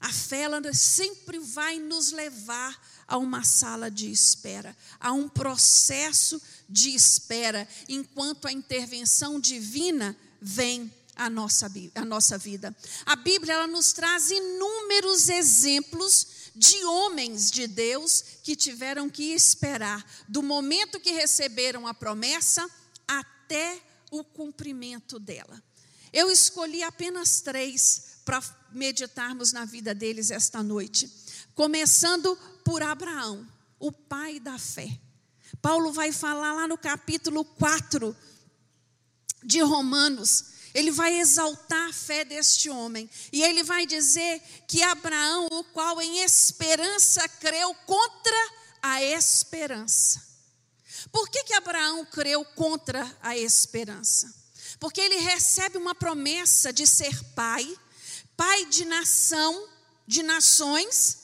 A 0.00 0.12
fé 0.12 0.42
ela 0.42 0.62
sempre 0.72 1.38
vai 1.38 1.78
nos 1.78 2.12
levar 2.12 2.80
a 3.06 3.16
uma 3.16 3.42
sala 3.42 3.90
de 3.90 4.10
espera, 4.10 4.76
a 5.00 5.12
um 5.12 5.28
processo 5.28 6.40
de 6.68 6.90
espera, 6.90 7.66
enquanto 7.88 8.46
a 8.46 8.52
intervenção 8.52 9.40
divina 9.40 10.16
vem 10.40 10.92
à 11.16 11.28
nossa, 11.28 11.70
à 11.96 12.04
nossa 12.04 12.38
vida. 12.38 12.74
A 13.04 13.16
Bíblia 13.16 13.54
ela 13.54 13.66
nos 13.66 13.92
traz 13.92 14.30
inúmeros 14.30 15.28
exemplos 15.28 16.26
de 16.54 16.84
homens 16.84 17.50
de 17.50 17.66
Deus 17.66 18.22
que 18.42 18.54
tiveram 18.54 19.10
que 19.10 19.32
esperar 19.32 20.04
do 20.28 20.42
momento 20.42 21.00
que 21.00 21.10
receberam 21.10 21.86
a 21.86 21.94
promessa 21.94 22.68
até 23.06 23.82
o 24.10 24.22
cumprimento 24.22 25.18
dela. 25.18 25.62
Eu 26.12 26.30
escolhi 26.30 26.82
apenas 26.82 27.40
três 27.40 28.18
para 28.24 28.42
meditarmos 28.72 29.52
na 29.52 29.64
vida 29.64 29.94
deles 29.94 30.30
esta 30.30 30.62
noite, 30.62 31.10
começando 31.54 32.36
por 32.64 32.82
Abraão, 32.82 33.46
o 33.78 33.90
pai 33.90 34.38
da 34.38 34.58
fé. 34.58 34.98
Paulo 35.62 35.92
vai 35.92 36.12
falar 36.12 36.52
lá 36.52 36.68
no 36.68 36.76
capítulo 36.76 37.44
4 37.44 38.14
de 39.42 39.60
Romanos 39.60 40.58
ele 40.74 40.90
vai 40.90 41.18
exaltar 41.18 41.88
a 41.88 41.92
fé 41.92 42.24
deste 42.24 42.70
homem. 42.70 43.08
E 43.32 43.42
ele 43.42 43.62
vai 43.62 43.86
dizer 43.86 44.40
que 44.66 44.82
Abraão, 44.82 45.48
o 45.50 45.64
qual 45.64 46.00
em 46.00 46.22
esperança 46.22 47.28
creu 47.28 47.74
contra 47.86 48.50
a 48.82 49.02
esperança. 49.02 50.26
Por 51.10 51.28
que, 51.28 51.44
que 51.44 51.54
Abraão 51.54 52.04
creu 52.04 52.44
contra 52.44 53.10
a 53.22 53.36
esperança? 53.36 54.32
Porque 54.78 55.00
ele 55.00 55.16
recebe 55.16 55.76
uma 55.76 55.94
promessa 55.94 56.72
de 56.72 56.86
ser 56.86 57.22
pai, 57.34 57.66
pai 58.36 58.66
de 58.66 58.84
nação, 58.84 59.68
de 60.06 60.22
nações, 60.22 61.18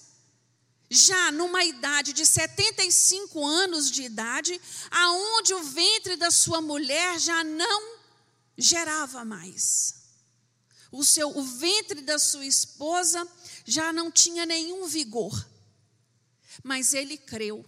já 0.90 1.32
numa 1.32 1.64
idade 1.64 2.12
de 2.12 2.26
75 2.26 3.44
anos 3.44 3.90
de 3.90 4.02
idade, 4.02 4.60
aonde 4.90 5.54
o 5.54 5.62
ventre 5.62 6.16
da 6.16 6.30
sua 6.30 6.60
mulher 6.60 7.18
já 7.18 7.42
não 7.42 7.98
gerava 8.56 9.24
mais. 9.24 9.94
O 10.92 11.04
seu 11.04 11.36
o 11.36 11.42
ventre 11.42 12.02
da 12.02 12.18
sua 12.18 12.46
esposa 12.46 13.26
já 13.64 13.92
não 13.92 14.10
tinha 14.10 14.46
nenhum 14.46 14.86
vigor. 14.86 15.48
Mas 16.62 16.94
ele 16.94 17.16
creu. 17.16 17.64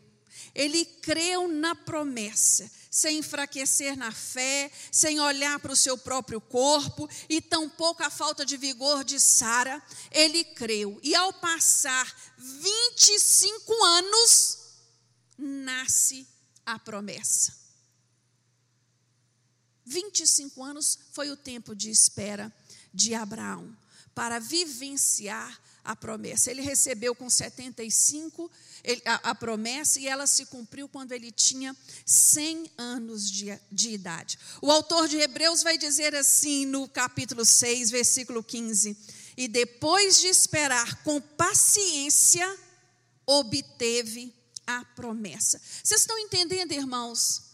Ele 0.54 0.84
creu 0.84 1.48
na 1.48 1.74
promessa, 1.74 2.70
sem 2.96 3.18
enfraquecer 3.18 3.94
na 3.94 4.10
fé, 4.10 4.72
sem 4.90 5.20
olhar 5.20 5.60
para 5.60 5.70
o 5.70 5.76
seu 5.76 5.98
próprio 5.98 6.40
corpo 6.40 7.06
e 7.28 7.42
tampouco 7.42 8.02
a 8.02 8.08
falta 8.08 8.42
de 8.42 8.56
vigor 8.56 9.04
de 9.04 9.20
Sara. 9.20 9.82
Ele 10.10 10.42
creu. 10.42 10.98
E 11.02 11.14
ao 11.14 11.30
passar 11.34 12.10
25 12.38 13.84
anos, 13.84 14.58
nasce 15.36 16.26
a 16.64 16.78
promessa. 16.78 17.54
25 19.84 20.64
anos 20.64 20.98
foi 21.12 21.30
o 21.30 21.36
tempo 21.36 21.76
de 21.76 21.90
espera 21.90 22.50
de 22.94 23.14
Abraão 23.14 23.76
para 24.14 24.38
vivenciar 24.38 25.60
a 25.84 25.94
promessa. 25.94 26.50
Ele 26.50 26.62
recebeu 26.62 27.14
com 27.14 27.28
75 27.28 28.50
a, 29.04 29.30
a 29.30 29.34
promessa 29.34 29.98
e 30.00 30.06
ela 30.06 30.26
se 30.26 30.46
cumpriu 30.46 30.88
quando 30.88 31.12
ele 31.12 31.30
tinha 31.30 31.76
100 32.04 32.70
anos 32.78 33.30
de, 33.30 33.58
de 33.70 33.90
idade. 33.90 34.38
O 34.62 34.70
autor 34.70 35.08
de 35.08 35.18
Hebreus 35.18 35.62
vai 35.62 35.76
dizer 35.76 36.14
assim 36.14 36.66
no 36.66 36.88
capítulo 36.88 37.44
6, 37.44 37.90
versículo 37.90 38.42
15: 38.42 38.96
E 39.36 39.48
depois 39.48 40.20
de 40.20 40.28
esperar 40.28 41.02
com 41.02 41.20
paciência, 41.20 42.46
obteve 43.26 44.32
a 44.66 44.84
promessa. 44.84 45.60
Vocês 45.82 46.00
estão 46.00 46.18
entendendo, 46.18 46.72
irmãos? 46.72 47.46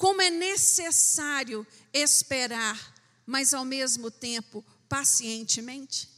como 0.00 0.22
é 0.22 0.30
necessário 0.30 1.66
esperar, 1.92 2.94
mas 3.26 3.52
ao 3.52 3.66
mesmo 3.66 4.10
tempo 4.10 4.64
pacientemente. 4.88 6.08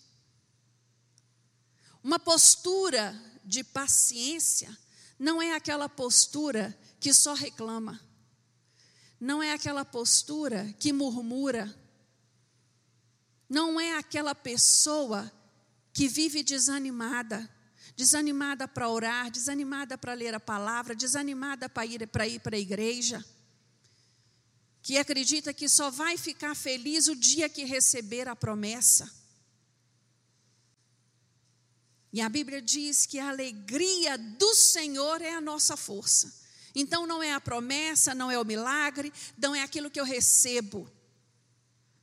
Uma 2.01 2.17
postura 2.17 3.21
de 3.45 3.65
paciência 3.65 4.77
não 5.19 5.41
é 5.41 5.55
aquela 5.55 5.89
postura 5.89 6.77
que 6.99 7.15
só 7.15 7.35
reclama, 7.35 8.01
não 9.21 9.43
é 9.43 9.53
aquela 9.53 9.85
postura 9.85 10.75
que 10.81 10.93
murmura, 10.93 11.73
não 13.49 13.81
é 13.81 13.97
aquela 13.97 14.35
pessoa 14.35 15.31
que 15.93 16.09
vive 16.09 16.43
desanimada, 16.43 17.49
desanimada 17.95 18.67
para 18.67 18.89
orar, 18.89 19.31
desanimada 19.31 19.97
para 19.97 20.15
ler 20.15 20.35
a 20.35 20.41
palavra, 20.41 20.95
desanimada 20.95 21.69
para 21.69 21.87
ir 21.87 22.07
para 22.09 22.27
ir 22.27 22.41
para 22.41 22.57
a 22.57 22.61
igreja, 22.61 23.25
que 24.83 24.99
acredita 24.99 25.55
que 25.55 25.69
só 25.69 25.91
vai 25.91 26.17
ficar 26.17 26.57
feliz 26.57 27.07
o 27.07 27.15
dia 27.15 27.49
que 27.49 27.65
receber 27.65 28.27
a 28.27 28.35
promessa. 28.35 29.22
E 32.13 32.21
a 32.21 32.29
Bíblia 32.29 32.61
diz 32.61 33.07
que 33.07 33.19
a 33.19 33.31
alegria 33.31 34.19
do 34.19 34.55
Senhor 34.55 35.23
é 35.23 35.35
a 35.35 35.41
nossa 35.41 35.77
força. 35.77 36.33
Então 36.75 37.07
não 37.07 37.23
é 37.23 37.33
a 37.33 37.41
promessa, 37.41 38.15
não 38.15 38.31
é 38.31 38.39
o 38.39 38.45
milagre, 38.45 39.13
não 39.37 39.55
é 39.55 39.63
aquilo 39.63 39.91
que 39.91 40.01
eu 40.01 40.05
recebo, 40.05 40.91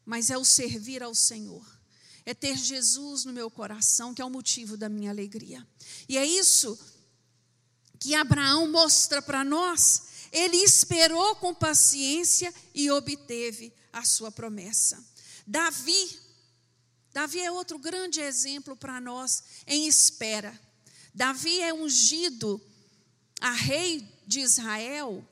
mas 0.06 0.30
é 0.30 0.38
o 0.38 0.46
servir 0.46 1.04
ao 1.04 1.13
Senhor. 1.13 1.66
É 2.25 2.34
ter 2.34 2.58
Jesus 2.58 3.25
no 3.25 3.34
meu 3.34 3.50
coração, 3.50 4.13
que 4.13 4.22
é 4.22 4.25
o 4.25 4.30
motivo 4.30 4.78
da 4.78 4.89
minha 4.89 5.10
alegria. 5.10 5.66
E 6.08 6.18
é 6.18 6.25
isso 6.25 6.78
que 8.00 8.16
Abraão 8.16 8.70
mostra 8.72 9.22
para 9.22 9.44
nós. 9.44 10.04
Ele 10.32 10.58
esperou 10.58 11.36
com 11.36 11.54
paciência 11.54 12.54
e 12.74 12.89
obteve 12.92 13.74
a 13.92 14.04
sua 14.06 14.32
promessa. 14.32 15.04
Davi, 15.46 16.20
Davi 17.13 17.39
é 17.39 17.51
outro 17.51 17.80
grande 17.80 18.22
exemplo 18.22 18.75
para 18.75 19.01
nós 19.01 19.44
em 19.66 19.88
espera. 19.88 20.60
Davi 21.13 21.62
é 21.62 21.74
ungido 21.74 22.62
a 23.42 23.51
rei 23.51 24.08
de 24.28 24.42
Israel, 24.42 25.28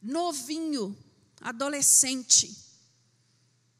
novinho, 0.00 0.96
adolescente, 1.40 2.56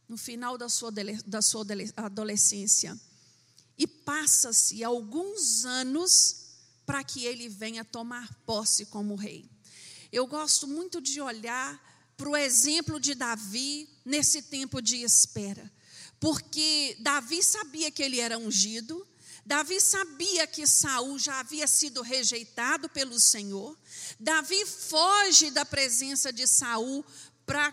no 0.09 0.17
final 0.17 0.59
da 0.59 0.69
sua, 0.69 0.93
da 1.27 1.43
sua 1.43 1.65
adolescência. 1.97 2.99
E 3.77 3.87
passa-se 3.87 4.83
alguns 4.83 5.65
anos 5.65 6.49
para 6.85 7.05
que 7.05 7.25
ele 7.25 7.49
venha 7.49 7.85
tomar 7.85 8.33
posse 8.47 8.87
como 8.87 9.15
rei. 9.15 9.49
Eu 10.11 10.27
gosto 10.27 10.67
muito 10.67 11.01
de 11.01 11.21
olhar 11.21 11.79
para 12.17 12.29
o 12.29 12.37
exemplo 12.37 12.99
de 12.99 13.15
Davi 13.15 13.89
nesse 14.05 14.43
tempo 14.43 14.81
de 14.81 14.97
espera, 14.97 15.71
porque 16.21 16.97
Davi 17.01 17.43
sabia 17.43 17.91
que 17.91 18.03
ele 18.03 18.21
era 18.21 18.39
ungido, 18.39 19.07
Davi 19.49 19.81
sabia 19.81 20.47
que 20.47 20.67
Saul 20.67 21.19
já 21.19 21.41
havia 21.41 21.67
sido 21.67 22.03
rejeitado 22.03 22.87
pelo 22.91 23.19
Senhor. 23.19 23.75
Davi 24.21 24.67
foge 24.67 25.51
da 25.51 25.65
presença 25.65 26.31
de 26.31 26.47
Saul 26.47 27.03
para 27.47 27.73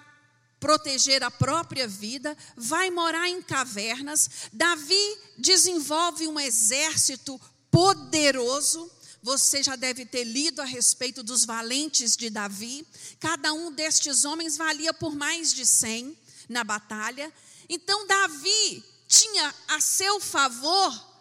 proteger 0.58 1.22
a 1.22 1.30
própria 1.30 1.86
vida, 1.86 2.36
vai 2.56 2.90
morar 2.90 3.28
em 3.28 3.42
cavernas. 3.42 4.30
Davi 4.54 5.18
desenvolve 5.38 6.28
um 6.28 6.40
exército 6.40 7.40
poderoso. 7.70 8.90
Você 9.22 9.62
já 9.62 9.76
deve 9.76 10.06
ter 10.06 10.24
lido 10.24 10.62
a 10.62 10.66
respeito 10.66 11.22
dos 11.22 11.44
valentes 11.46 12.16
de 12.16 12.30
Davi. 12.30 12.88
Cada 13.20 13.52
um 13.52 13.72
destes 13.72 14.24
homens 14.24 14.56
valia 14.56 14.94
por 14.94 15.14
mais 15.14 15.54
de 15.54 15.66
cem 15.66 16.18
na 16.48 16.64
batalha. 16.64 17.34
Então, 17.70 18.08
Davi 18.08 18.84
tinha 19.08 19.54
a 19.68 19.82
seu 19.82 20.20
favor 20.20 21.16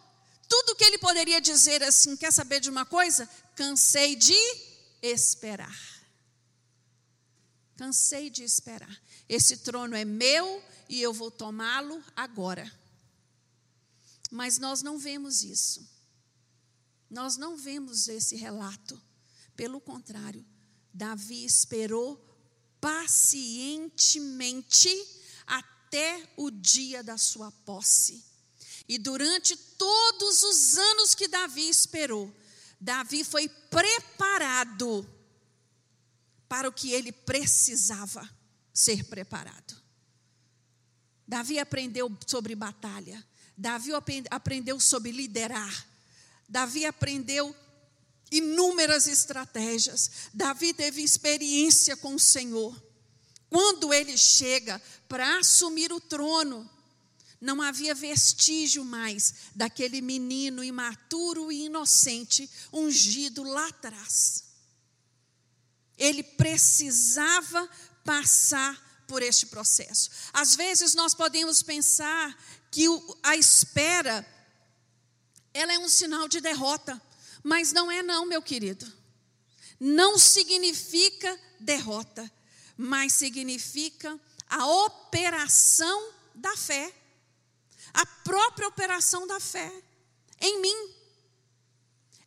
tudo 0.48 0.76
que 0.76 0.84
ele 0.84 0.98
poderia 0.98 1.40
dizer 1.40 1.82
assim, 1.82 2.16
quer 2.16 2.32
saber 2.32 2.60
de 2.60 2.70
uma 2.70 2.84
coisa? 2.84 3.28
Cansei 3.56 4.14
de 4.14 4.36
esperar. 5.02 5.76
Cansei 7.76 8.30
de 8.30 8.44
esperar. 8.44 9.02
Esse 9.28 9.56
trono 9.58 9.96
é 9.96 10.04
meu 10.04 10.62
e 10.88 11.02
eu 11.02 11.12
vou 11.12 11.28
tomá-lo 11.30 12.02
agora. 12.14 12.72
Mas 14.30 14.58
nós 14.58 14.82
não 14.82 14.98
vemos 14.98 15.42
isso. 15.42 15.92
Nós 17.10 17.36
não 17.36 17.56
vemos 17.56 18.06
esse 18.06 18.36
relato. 18.36 19.02
Pelo 19.56 19.80
contrário, 19.80 20.46
Davi 20.92 21.44
esperou 21.44 22.22
pacientemente 22.80 24.88
até 25.94 26.28
o 26.36 26.50
dia 26.50 27.04
da 27.04 27.16
sua 27.16 27.52
posse. 27.64 28.24
E 28.88 28.98
durante 28.98 29.56
todos 29.56 30.42
os 30.42 30.76
anos 30.76 31.14
que 31.14 31.28
Davi 31.28 31.68
esperou, 31.68 32.34
Davi 32.80 33.22
foi 33.22 33.48
preparado 33.48 35.08
para 36.48 36.68
o 36.68 36.72
que 36.72 36.90
ele 36.90 37.12
precisava 37.12 38.28
ser 38.72 39.04
preparado. 39.04 39.80
Davi 41.26 41.60
aprendeu 41.60 42.10
sobre 42.26 42.56
batalha, 42.56 43.24
Davi 43.56 43.92
aprendeu 44.30 44.80
sobre 44.80 45.12
liderar, 45.12 45.86
Davi 46.48 46.84
aprendeu 46.84 47.54
inúmeras 48.32 49.06
estratégias, 49.06 50.10
Davi 50.34 50.74
teve 50.74 51.02
experiência 51.02 51.96
com 51.96 52.16
o 52.16 52.20
Senhor. 52.20 52.83
Quando 53.54 53.94
ele 53.94 54.18
chega 54.18 54.82
para 55.08 55.38
assumir 55.38 55.92
o 55.92 56.00
trono, 56.00 56.68
não 57.40 57.62
havia 57.62 57.94
vestígio 57.94 58.84
mais 58.84 59.32
daquele 59.54 60.00
menino 60.00 60.64
imaturo 60.64 61.52
e 61.52 61.66
inocente 61.66 62.50
ungido 62.72 63.44
lá 63.44 63.68
atrás. 63.68 64.42
Ele 65.96 66.24
precisava 66.24 67.70
passar 68.04 69.04
por 69.06 69.22
este 69.22 69.46
processo. 69.46 70.10
Às 70.32 70.56
vezes 70.56 70.92
nós 70.96 71.14
podemos 71.14 71.62
pensar 71.62 72.36
que 72.72 72.86
a 73.22 73.36
espera 73.36 74.26
ela 75.52 75.72
é 75.72 75.78
um 75.78 75.88
sinal 75.88 76.26
de 76.26 76.40
derrota, 76.40 77.00
mas 77.40 77.72
não 77.72 77.88
é 77.88 78.02
não, 78.02 78.26
meu 78.26 78.42
querido. 78.42 78.92
Não 79.78 80.18
significa 80.18 81.38
derrota, 81.60 82.28
mas 82.76 83.12
significa 83.12 84.18
a 84.48 84.66
operação 84.66 86.12
da 86.34 86.56
fé 86.56 86.92
a 87.94 88.04
própria 88.04 88.66
operação 88.66 89.24
da 89.24 89.38
fé 89.38 89.72
em 90.40 90.60
mim. 90.60 90.94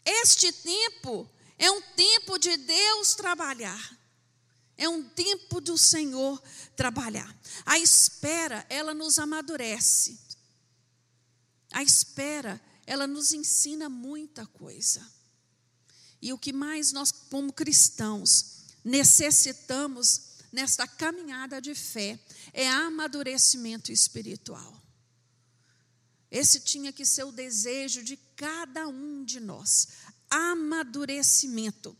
Este 0.05 0.49
tempo 0.53 1.29
é 1.57 1.69
um 1.69 1.81
tempo 1.81 2.37
de 2.39 2.55
Deus 2.55 3.13
trabalhar. 3.15 3.97
É 4.77 4.87
um 4.87 5.03
tempo 5.09 5.59
do 5.59 5.77
Senhor 5.77 6.41
trabalhar. 6.75 7.35
A 7.65 7.77
espera, 7.77 8.65
ela 8.69 8.93
nos 8.93 9.19
amadurece. 9.19 10.17
A 11.71 11.83
espera, 11.83 12.61
ela 12.85 13.05
nos 13.05 13.33
ensina 13.33 13.89
muita 13.89 14.45
coisa. 14.45 15.05
E 16.21 16.31
o 16.31 16.37
que 16.37 16.53
mais 16.53 16.93
nós, 16.93 17.11
como 17.11 17.51
cristãos, 17.51 18.67
necessitamos 18.85 20.36
nesta 20.57 20.87
caminhada 20.87 21.61
de 21.61 21.75
fé 21.75 22.19
é 22.51 22.67
amadurecimento 22.67 23.91
espiritual. 23.91 24.83
Esse 26.31 26.61
tinha 26.61 26.91
que 26.91 27.05
ser 27.05 27.25
o 27.25 27.31
desejo 27.31 28.03
de 28.03 28.17
cada 28.35 28.87
um 28.87 29.23
de 29.23 29.39
nós. 29.39 29.89
Amadurecimento. 30.27 31.95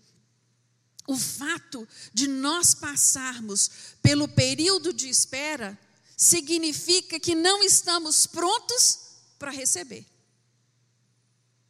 O 1.08 1.16
fato 1.16 1.88
de 2.12 2.28
nós 2.28 2.74
passarmos 2.74 3.70
pelo 4.02 4.28
período 4.28 4.92
de 4.92 5.08
espera 5.08 5.80
significa 6.18 7.20
que 7.20 7.36
não 7.36 7.64
estamos 7.64 8.26
prontos 8.26 9.18
para 9.38 9.52
receber. 9.52 10.04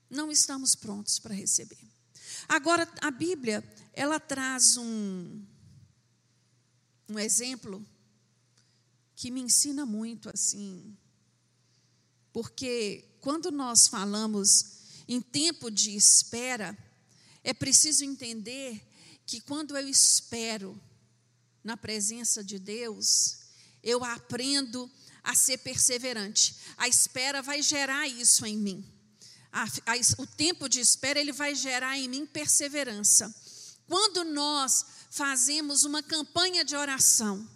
Não 0.10 0.32
estamos 0.32 0.73
prontos 0.73 1.19
para 1.19 1.36
receber. 1.36 1.86
Agora, 2.47 2.89
a 3.02 3.12
Bíblia, 3.12 3.62
ela 3.93 4.21
traz 4.21 4.78
um, 4.78 5.45
um 7.09 7.17
exemplo 7.17 7.85
que 9.15 9.31
me 9.31 9.41
ensina 9.41 9.85
muito, 9.85 10.29
assim, 10.29 10.95
porque 12.31 13.07
quando 13.19 13.51
nós 13.51 13.87
falamos 13.87 14.77
em 15.07 15.21
tempo 15.21 15.71
de 15.71 15.95
espera, 15.95 16.77
é 17.43 17.53
preciso 17.53 18.03
entender 18.03 18.85
que 19.25 19.41
quando 19.41 19.75
eu 19.75 19.87
espero 19.87 20.79
na 21.63 21.75
presença 21.75 22.43
de 22.43 22.59
Deus, 22.59 23.39
eu 23.81 24.03
aprendo 24.03 24.89
a 25.23 25.33
ser 25.35 25.57
perseverante. 25.57 26.55
A 26.77 26.87
espera 26.87 27.41
vai 27.41 27.61
gerar 27.61 28.07
isso 28.07 28.45
em 28.45 28.57
mim. 28.57 28.85
A, 29.51 29.63
a, 29.63 29.95
o 30.17 30.27
tempo 30.27 30.69
de 30.69 30.79
espera 30.79 31.19
ele 31.19 31.31
vai 31.31 31.55
gerar 31.55 31.97
em 31.97 32.07
mim 32.07 32.25
perseverança. 32.25 33.33
Quando 33.88 34.23
nós 34.23 34.86
fazemos 35.10 35.84
uma 35.84 36.04
campanha 36.04 36.63
de 36.63 36.76
oração 36.76 37.47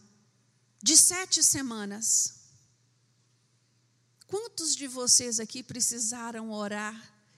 de 0.81 0.97
sete 0.97 1.43
semanas, 1.43 2.41
Quantos 4.31 4.77
de 4.77 4.87
vocês 4.87 5.41
aqui 5.41 5.61
precisaram 5.61 6.51
orar 6.51 6.95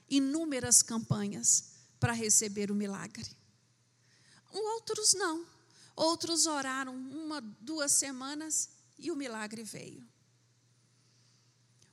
inúmeras 0.08 0.80
campanhas 0.80 1.72
para 1.98 2.12
receber 2.12 2.70
o 2.70 2.74
milagre? 2.74 3.28
Outros 4.52 5.12
não. 5.12 5.44
Outros 5.96 6.46
oraram 6.46 6.94
uma, 6.94 7.40
duas 7.40 7.90
semanas 7.90 8.68
e 8.96 9.10
o 9.10 9.16
milagre 9.16 9.64
veio. 9.64 10.06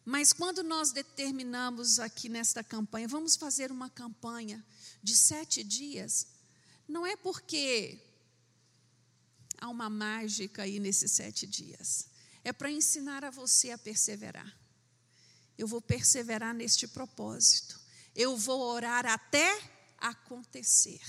Mas 0.05 0.31
quando 0.31 0.61
nós 0.61 0.91
determinamos 0.91 1.99
aqui 1.99 2.29
nesta 2.29 2.63
campanha, 2.63 3.07
vamos 3.07 3.35
fazer 3.35 3.71
uma 3.71 3.89
campanha 3.89 4.63
de 5.01 5.17
sete 5.17 5.63
dias, 5.63 6.27
não 6.91 7.05
é 7.05 7.15
porque 7.15 7.97
há 9.57 9.69
uma 9.69 9.89
mágica 9.89 10.63
aí 10.63 10.79
nesses 10.79 11.13
sete 11.13 11.47
dias, 11.47 12.07
é 12.43 12.51
para 12.51 12.69
ensinar 12.69 13.23
a 13.23 13.29
você 13.29 13.71
a 13.71 13.77
perseverar. 13.77 14.57
Eu 15.57 15.67
vou 15.67 15.81
perseverar 15.81 16.53
neste 16.53 16.87
propósito, 16.87 17.79
eu 18.13 18.35
vou 18.35 18.59
orar 18.61 19.05
até 19.05 19.61
acontecer. 19.97 20.99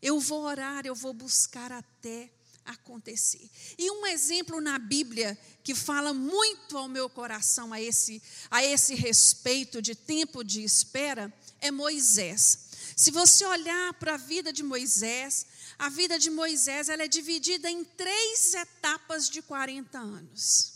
Eu 0.00 0.20
vou 0.20 0.42
orar, 0.42 0.86
eu 0.86 0.94
vou 0.94 1.12
buscar 1.12 1.72
até 1.72 2.30
acontecer. 2.64 3.50
E 3.76 3.90
um 3.90 4.06
exemplo 4.06 4.60
na 4.60 4.78
Bíblia 4.78 5.36
que 5.64 5.74
fala 5.74 6.12
muito 6.12 6.76
ao 6.76 6.86
meu 6.86 7.08
coração 7.08 7.72
a 7.72 7.80
esse, 7.80 8.22
a 8.50 8.62
esse 8.62 8.94
respeito 8.94 9.80
de 9.80 9.94
tempo 9.94 10.44
de 10.44 10.62
espera 10.62 11.32
é 11.60 11.70
Moisés. 11.70 12.67
Se 12.98 13.12
você 13.12 13.46
olhar 13.46 13.94
para 13.94 14.14
a 14.14 14.16
vida 14.16 14.52
de 14.52 14.64
Moisés, 14.64 15.46
a 15.78 15.88
vida 15.88 16.18
de 16.18 16.30
Moisés 16.30 16.88
ela 16.88 17.04
é 17.04 17.06
dividida 17.06 17.70
em 17.70 17.84
três 17.84 18.52
etapas 18.54 19.30
de 19.30 19.40
40 19.40 19.96
anos. 19.96 20.72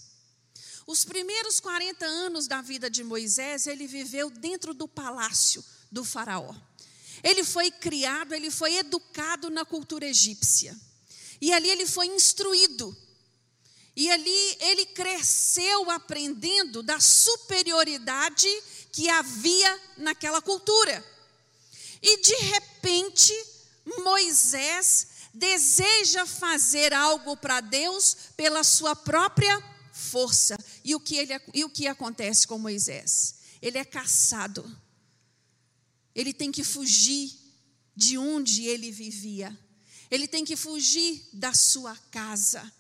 Os 0.87 1.05
primeiros 1.05 1.59
40 1.59 2.07
anos 2.07 2.47
da 2.47 2.63
vida 2.63 2.89
de 2.89 3.03
Moisés, 3.03 3.67
ele 3.67 3.89
viveu 3.89 4.31
dentro 4.31 4.73
do 4.73 4.87
palácio 4.87 5.65
do 5.91 6.05
Faraó. 6.05 6.55
Ele 7.25 7.43
foi 7.43 7.73
criado, 7.73 8.33
ele 8.33 8.53
foi 8.53 8.77
educado 8.77 9.51
na 9.51 9.65
cultura 9.65 10.07
egípcia. 10.07 10.79
E 11.41 11.53
ali 11.53 11.69
ele 11.69 11.87
foi 11.87 12.07
instruído. 12.07 12.97
E 13.97 14.09
ali 14.09 14.57
ele 14.61 14.87
cresceu 14.87 15.91
aprendendo 15.91 16.85
da 16.85 17.01
superioridade 17.01 18.49
que 18.93 19.09
havia 19.09 19.81
naquela 19.97 20.41
cultura. 20.41 21.12
E 22.03 22.21
de 22.21 22.35
repente, 22.47 23.33
Moisés 24.03 25.09
deseja 25.33 26.27
fazer 26.27 26.93
algo 26.93 27.37
para 27.37 27.61
Deus 27.61 28.17
pela 28.37 28.65
sua 28.65 28.95
própria 28.97 29.63
força. 29.93 30.57
E 30.85 30.95
o, 30.95 31.01
que 31.01 31.17
ele, 31.17 31.41
e 31.55 31.65
o 31.65 31.71
que 31.71 31.87
acontece 31.87 32.47
com 32.47 32.59
Moisés? 32.59 33.37
Ele 33.61 33.79
é 33.79 33.85
caçado. 33.85 34.65
Ele 36.15 36.33
tem 36.35 36.51
que 36.51 36.65
fugir 36.65 37.31
de 37.95 38.19
onde 38.19 38.67
ele 38.67 38.91
vivia 38.91 39.57
ele 40.13 40.29
tem 40.29 40.45
que 40.45 40.57
fugir 40.57 41.27
da 41.33 41.55
sua 41.55 41.97
casa. 42.11 42.71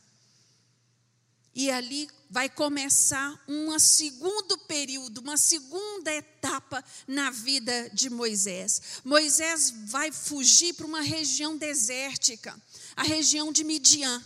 E 1.54 1.70
ali 1.70 2.08
vai 2.30 2.48
começar 2.48 3.38
um 3.46 3.78
segundo 3.78 4.56
período, 4.58 5.18
uma 5.18 5.36
segunda 5.36 6.10
etapa 6.10 6.82
na 7.06 7.30
vida 7.30 7.90
de 7.90 8.08
Moisés. 8.08 9.00
Moisés 9.04 9.70
vai 9.86 10.10
fugir 10.10 10.72
para 10.74 10.86
uma 10.86 11.02
região 11.02 11.56
desértica, 11.56 12.58
a 12.96 13.02
região 13.02 13.52
de 13.52 13.64
Midian. 13.64 14.22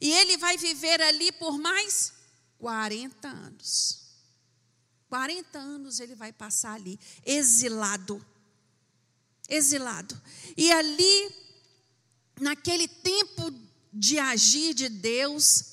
E 0.00 0.12
ele 0.12 0.36
vai 0.36 0.56
viver 0.56 1.00
ali 1.00 1.32
por 1.32 1.58
mais 1.58 2.12
40 2.58 3.28
anos. 3.28 4.02
40 5.08 5.58
anos 5.58 6.00
ele 6.00 6.14
vai 6.14 6.32
passar 6.32 6.74
ali, 6.74 6.98
exilado. 7.26 8.24
Exilado. 9.48 10.20
E 10.56 10.70
ali 10.72 11.34
naquele 12.40 12.86
tempo 12.86 13.52
de 13.92 14.18
agir 14.18 14.74
de 14.74 14.88
Deus, 14.88 15.71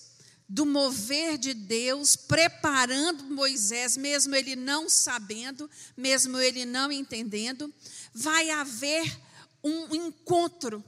do 0.49 0.65
mover 0.65 1.37
de 1.37 1.53
Deus, 1.53 2.15
preparando 2.15 3.23
Moisés, 3.25 3.95
mesmo 3.95 4.33
ele 4.33 4.55
não 4.55 4.89
sabendo, 4.89 5.69
mesmo 5.95 6.39
ele 6.39 6.65
não 6.65 6.91
entendendo, 6.91 7.71
vai 8.11 8.49
haver 8.49 9.21
um 9.63 9.93
encontro 9.93 10.83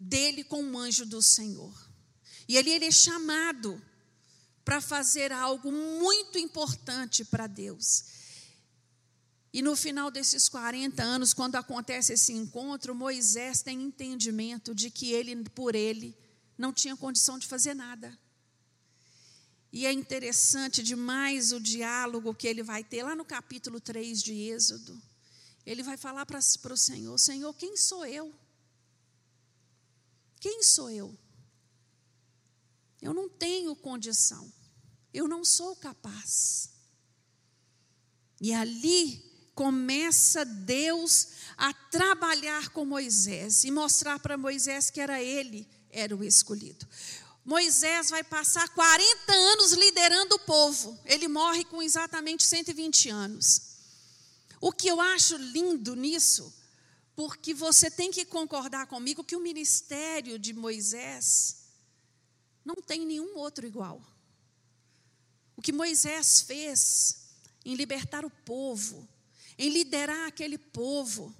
dele 0.00 0.42
com 0.44 0.64
o 0.64 0.78
anjo 0.78 1.04
do 1.04 1.20
Senhor. 1.20 1.74
E 2.48 2.56
ali 2.56 2.70
ele 2.70 2.86
é 2.86 2.90
chamado 2.90 3.82
para 4.64 4.80
fazer 4.80 5.30
algo 5.30 5.70
muito 5.70 6.38
importante 6.38 7.22
para 7.22 7.46
Deus. 7.46 8.04
E 9.52 9.60
no 9.60 9.76
final 9.76 10.10
desses 10.10 10.48
40 10.48 11.02
anos, 11.02 11.34
quando 11.34 11.56
acontece 11.56 12.14
esse 12.14 12.32
encontro, 12.32 12.94
Moisés 12.94 13.62
tem 13.62 13.82
entendimento 13.82 14.74
de 14.74 14.90
que 14.90 15.12
ele, 15.12 15.36
por 15.50 15.74
ele, 15.74 16.16
não 16.56 16.72
tinha 16.72 16.96
condição 16.96 17.38
de 17.38 17.46
fazer 17.46 17.74
nada. 17.74 18.18
E 19.72 19.84
é 19.84 19.92
interessante 19.92 20.82
demais 20.82 21.52
o 21.52 21.60
diálogo 21.60 22.34
que 22.34 22.46
ele 22.46 22.62
vai 22.62 22.82
ter 22.82 23.02
lá 23.02 23.14
no 23.14 23.24
capítulo 23.24 23.80
3 23.80 24.22
de 24.22 24.32
Êxodo. 24.32 25.00
Ele 25.66 25.82
vai 25.82 25.96
falar 25.96 26.24
para 26.24 26.38
o 26.38 26.76
Senhor: 26.76 27.18
Senhor, 27.18 27.52
quem 27.54 27.76
sou 27.76 28.06
eu? 28.06 28.34
Quem 30.40 30.62
sou 30.62 30.88
eu? 30.90 31.18
Eu 33.02 33.12
não 33.12 33.28
tenho 33.28 33.74
condição, 33.76 34.50
eu 35.12 35.28
não 35.28 35.44
sou 35.44 35.76
capaz. 35.76 36.70
E 38.40 38.52
ali 38.52 39.24
começa 39.54 40.44
Deus 40.44 41.28
a 41.56 41.72
trabalhar 41.72 42.68
com 42.70 42.84
Moisés 42.84 43.64
e 43.64 43.70
mostrar 43.70 44.18
para 44.18 44.36
Moisés 44.36 44.90
que 44.90 45.00
era 45.00 45.22
ele, 45.22 45.68
era 45.96 46.14
o 46.14 46.22
escolhido. 46.22 46.86
Moisés 47.44 48.10
vai 48.10 48.22
passar 48.22 48.68
40 48.68 49.32
anos 49.32 49.72
liderando 49.72 50.34
o 50.34 50.40
povo. 50.40 50.98
Ele 51.04 51.26
morre 51.26 51.64
com 51.64 51.82
exatamente 51.82 52.44
120 52.44 53.08
anos. 53.08 53.62
O 54.60 54.72
que 54.72 54.88
eu 54.88 55.00
acho 55.00 55.36
lindo 55.36 55.94
nisso, 55.94 56.52
porque 57.14 57.54
você 57.54 57.90
tem 57.90 58.10
que 58.10 58.24
concordar 58.24 58.86
comigo 58.86 59.24
que 59.24 59.36
o 59.36 59.40
ministério 59.40 60.38
de 60.38 60.52
Moisés 60.52 61.58
não 62.64 62.74
tem 62.74 63.06
nenhum 63.06 63.36
outro 63.36 63.66
igual. 63.66 64.02
O 65.56 65.62
que 65.62 65.72
Moisés 65.72 66.42
fez 66.42 67.28
em 67.64 67.74
libertar 67.74 68.24
o 68.24 68.30
povo, 68.30 69.08
em 69.56 69.70
liderar 69.70 70.26
aquele 70.26 70.58
povo, 70.58 71.34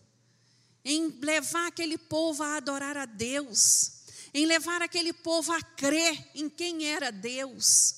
em 0.84 1.08
levar 1.20 1.66
aquele 1.66 1.98
povo 1.98 2.44
a 2.44 2.56
adorar 2.56 2.96
a 2.96 3.06
Deus, 3.06 3.95
em 4.32 4.46
levar 4.46 4.82
aquele 4.82 5.12
povo 5.12 5.52
a 5.52 5.62
crer 5.62 6.30
em 6.34 6.48
quem 6.48 6.86
era 6.86 7.10
Deus. 7.10 7.94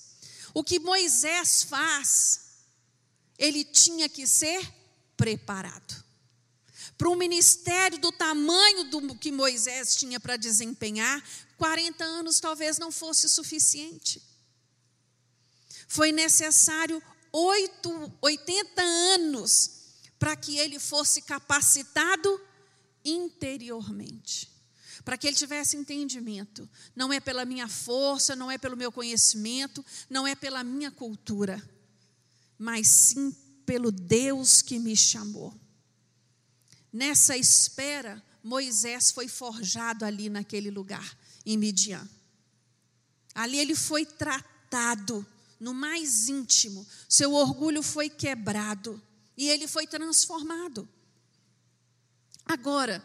O 0.54 0.64
que 0.64 0.78
Moisés 0.78 1.62
faz, 1.62 2.40
ele 3.38 3.64
tinha 3.64 4.08
que 4.08 4.26
ser 4.26 4.60
preparado. 5.16 6.04
Para 6.96 7.10
um 7.10 7.16
ministério 7.16 7.98
do 7.98 8.10
tamanho 8.10 8.84
do 8.84 9.14
que 9.14 9.30
Moisés 9.30 9.94
tinha 9.94 10.18
para 10.18 10.36
desempenhar, 10.36 11.22
40 11.56 12.04
anos 12.04 12.40
talvez 12.40 12.78
não 12.78 12.90
fosse 12.90 13.28
suficiente. 13.28 14.20
Foi 15.86 16.12
necessário 16.12 17.02
8, 17.32 18.12
80 18.20 18.82
anos 18.82 19.70
para 20.18 20.34
que 20.34 20.58
ele 20.58 20.78
fosse 20.78 21.22
capacitado 21.22 22.40
interiormente. 23.04 24.57
Para 25.08 25.16
que 25.16 25.26
ele 25.26 25.36
tivesse 25.36 25.74
entendimento. 25.74 26.68
Não 26.94 27.10
é 27.10 27.18
pela 27.18 27.46
minha 27.46 27.66
força, 27.66 28.36
não 28.36 28.50
é 28.50 28.58
pelo 28.58 28.76
meu 28.76 28.92
conhecimento, 28.92 29.82
não 30.10 30.26
é 30.26 30.34
pela 30.34 30.62
minha 30.62 30.90
cultura, 30.90 31.66
mas 32.58 32.88
sim 32.88 33.34
pelo 33.64 33.90
Deus 33.90 34.60
que 34.60 34.78
me 34.78 34.94
chamou. 34.94 35.58
Nessa 36.92 37.38
espera, 37.38 38.22
Moisés 38.44 39.10
foi 39.10 39.28
forjado 39.28 40.04
ali 40.04 40.28
naquele 40.28 40.70
lugar, 40.70 41.16
em 41.46 41.56
Midian. 41.56 42.06
Ali 43.34 43.56
ele 43.56 43.74
foi 43.74 44.04
tratado 44.04 45.26
no 45.58 45.72
mais 45.72 46.28
íntimo, 46.28 46.86
seu 47.08 47.32
orgulho 47.32 47.82
foi 47.82 48.10
quebrado 48.10 49.02
e 49.38 49.48
ele 49.48 49.66
foi 49.66 49.86
transformado. 49.86 50.86
Agora, 52.44 53.02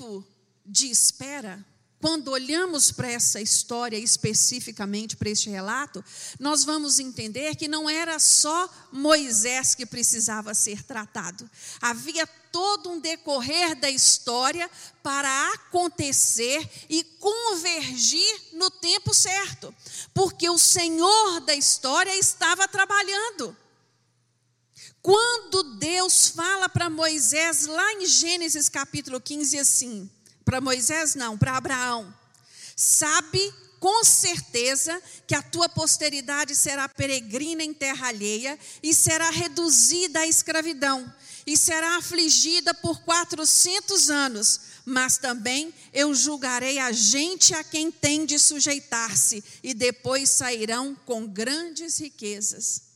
tempo 0.00 0.24
de 0.64 0.90
espera, 0.90 1.64
quando 2.00 2.28
olhamos 2.28 2.90
para 2.90 3.10
essa 3.10 3.38
história 3.38 3.98
especificamente, 3.98 5.14
para 5.14 5.28
este 5.28 5.50
relato, 5.50 6.02
nós 6.38 6.64
vamos 6.64 6.98
entender 6.98 7.54
que 7.56 7.68
não 7.68 7.90
era 7.90 8.18
só 8.18 8.70
Moisés 8.90 9.74
que 9.74 9.84
precisava 9.84 10.54
ser 10.54 10.82
tratado. 10.82 11.48
Havia 11.82 12.26
todo 12.50 12.88
um 12.88 12.98
decorrer 12.98 13.78
da 13.78 13.90
história 13.90 14.70
para 15.02 15.52
acontecer 15.52 16.66
e 16.88 17.04
convergir 17.04 18.42
no 18.54 18.70
tempo 18.70 19.12
certo, 19.12 19.74
porque 20.14 20.48
o 20.48 20.56
Senhor 20.56 21.40
da 21.40 21.54
história 21.54 22.16
estava 22.16 22.66
trabalhando. 22.66 23.54
Quando 25.02 25.62
Deus 25.78 26.28
fala 26.28 26.68
para 26.68 26.90
Moisés, 26.90 27.66
lá 27.66 27.92
em 27.94 28.06
Gênesis 28.06 28.68
capítulo 28.68 29.20
15, 29.20 29.58
assim, 29.58 30.10
para 30.44 30.60
Moisés 30.60 31.14
não, 31.14 31.38
para 31.38 31.56
Abraão, 31.56 32.14
sabe 32.76 33.54
com 33.78 34.04
certeza 34.04 35.02
que 35.26 35.34
a 35.34 35.40
tua 35.40 35.68
posteridade 35.68 36.54
será 36.54 36.86
peregrina 36.86 37.64
em 37.64 37.72
terra 37.72 38.08
alheia 38.08 38.58
e 38.82 38.94
será 38.94 39.30
reduzida 39.30 40.20
à 40.20 40.26
escravidão 40.26 41.10
e 41.46 41.56
será 41.56 41.96
afligida 41.96 42.74
por 42.74 43.00
quatrocentos 43.00 44.10
anos. 44.10 44.60
Mas 44.84 45.16
também 45.16 45.72
eu 45.94 46.14
julgarei 46.14 46.78
a 46.78 46.92
gente 46.92 47.54
a 47.54 47.64
quem 47.64 47.90
tem 47.90 48.26
de 48.26 48.38
sujeitar-se, 48.38 49.42
e 49.62 49.72
depois 49.74 50.30
sairão 50.30 50.94
com 51.06 51.26
grandes 51.26 51.98
riquezas. 51.98 52.89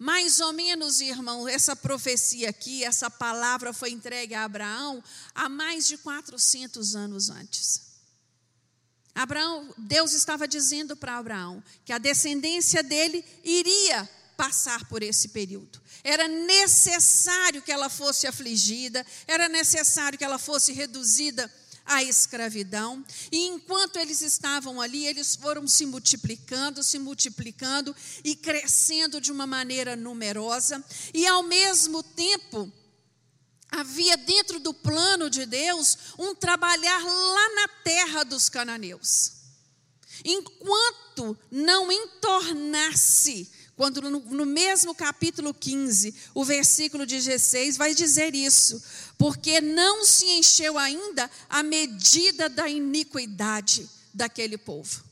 Mais 0.00 0.40
ou 0.40 0.50
menos, 0.54 1.02
irmão, 1.02 1.46
essa 1.46 1.76
profecia 1.76 2.48
aqui, 2.48 2.82
essa 2.82 3.10
palavra 3.10 3.70
foi 3.70 3.90
entregue 3.90 4.34
a 4.34 4.44
Abraão 4.44 5.04
há 5.34 5.46
mais 5.46 5.86
de 5.86 5.98
400 5.98 6.96
anos 6.96 7.28
antes. 7.28 7.82
Abraão, 9.14 9.74
Deus 9.76 10.14
estava 10.14 10.48
dizendo 10.48 10.96
para 10.96 11.18
Abraão 11.18 11.62
que 11.84 11.92
a 11.92 11.98
descendência 11.98 12.82
dele 12.82 13.22
iria 13.44 14.08
passar 14.38 14.88
por 14.88 15.02
esse 15.02 15.28
período. 15.28 15.78
Era 16.02 16.26
necessário 16.26 17.60
que 17.60 17.70
ela 17.70 17.90
fosse 17.90 18.26
afligida, 18.26 19.04
era 19.26 19.50
necessário 19.50 20.18
que 20.18 20.24
ela 20.24 20.38
fosse 20.38 20.72
reduzida 20.72 21.52
à 21.90 22.04
escravidão. 22.04 23.04
E 23.32 23.48
enquanto 23.48 23.98
eles 23.98 24.22
estavam 24.22 24.80
ali, 24.80 25.04
eles 25.06 25.34
foram 25.34 25.66
se 25.66 25.84
multiplicando, 25.84 26.84
se 26.84 26.98
multiplicando 27.00 27.94
e 28.24 28.36
crescendo 28.36 29.20
de 29.20 29.32
uma 29.32 29.46
maneira 29.46 29.96
numerosa. 29.96 30.82
E 31.12 31.26
ao 31.26 31.42
mesmo 31.42 32.00
tempo, 32.02 32.72
havia 33.68 34.16
dentro 34.16 34.60
do 34.60 34.72
plano 34.72 35.28
de 35.28 35.44
Deus 35.44 35.98
um 36.16 36.32
trabalhar 36.32 37.02
lá 37.02 37.54
na 37.56 37.68
terra 37.82 38.22
dos 38.22 38.48
cananeus. 38.48 39.32
Enquanto 40.24 41.36
não 41.50 41.90
entornasse 41.90 43.50
quando 43.80 44.02
no, 44.02 44.20
no, 44.20 44.44
mesmo 44.44 44.94
capítulo 44.94 45.54
15, 45.54 46.14
o 46.34 46.44
versículo 46.44 47.06
16 47.06 47.78
vai 47.78 47.94
dizer 47.94 48.34
isso, 48.34 48.78
porque 49.20 49.60
não 49.60 50.02
se 50.02 50.24
encheu 50.30 50.78
ainda 50.78 51.30
a 51.46 51.62
medida 51.62 52.48
da 52.48 52.66
iniquidade 52.66 53.86
daquele 54.14 54.56
povo. 54.56 55.04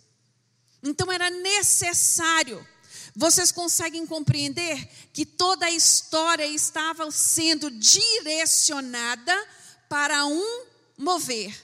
Então 0.82 1.12
era 1.12 1.28
necessário. 1.28 2.66
Vocês 3.14 3.52
conseguem 3.52 4.06
compreender 4.06 4.88
que 5.12 5.26
toda 5.26 5.66
a 5.66 5.70
história 5.70 6.46
estava 6.46 7.10
sendo 7.10 7.70
direcionada 7.70 9.46
para 9.90 10.24
um 10.24 10.64
mover, 10.96 11.54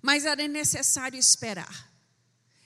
mas 0.00 0.24
era 0.24 0.48
necessário 0.48 1.18
esperar. 1.18 1.89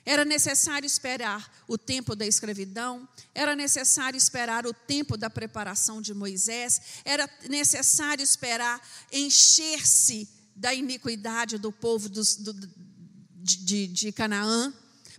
Era 0.05 0.23
necessário 0.23 0.85
esperar 0.85 1.51
o 1.67 1.77
tempo 1.77 2.15
da 2.15 2.27
escravidão, 2.27 3.07
era 3.33 3.55
necessário 3.55 4.15
esperar 4.15 4.67
o 4.67 4.73
tempo 4.73 5.17
da 5.17 5.29
preparação 5.29 5.99
de 5.99 6.13
Moisés, 6.13 6.79
era 7.03 7.27
necessário 7.49 8.21
esperar 8.21 8.79
encher-se 9.11 10.29
da 10.55 10.73
iniquidade 10.73 11.57
do 11.57 11.71
povo 11.71 12.07
dos, 12.07 12.35
do, 12.35 12.53
de, 12.53 13.57
de, 13.57 13.87
de 13.87 14.11
Canaã, 14.11 14.71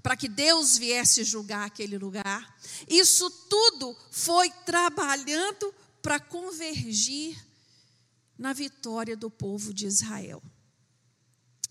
para 0.02 0.16
que 0.16 0.28
Deus 0.28 0.78
viesse 0.78 1.24
julgar 1.24 1.66
aquele 1.66 1.98
lugar. 1.98 2.56
Isso 2.88 3.28
tudo 3.28 3.96
foi 4.12 4.50
trabalhando 4.64 5.74
para 6.00 6.20
convergir 6.20 7.36
na 8.38 8.52
vitória 8.52 9.16
do 9.16 9.28
povo 9.28 9.74
de 9.74 9.86
Israel. 9.86 10.40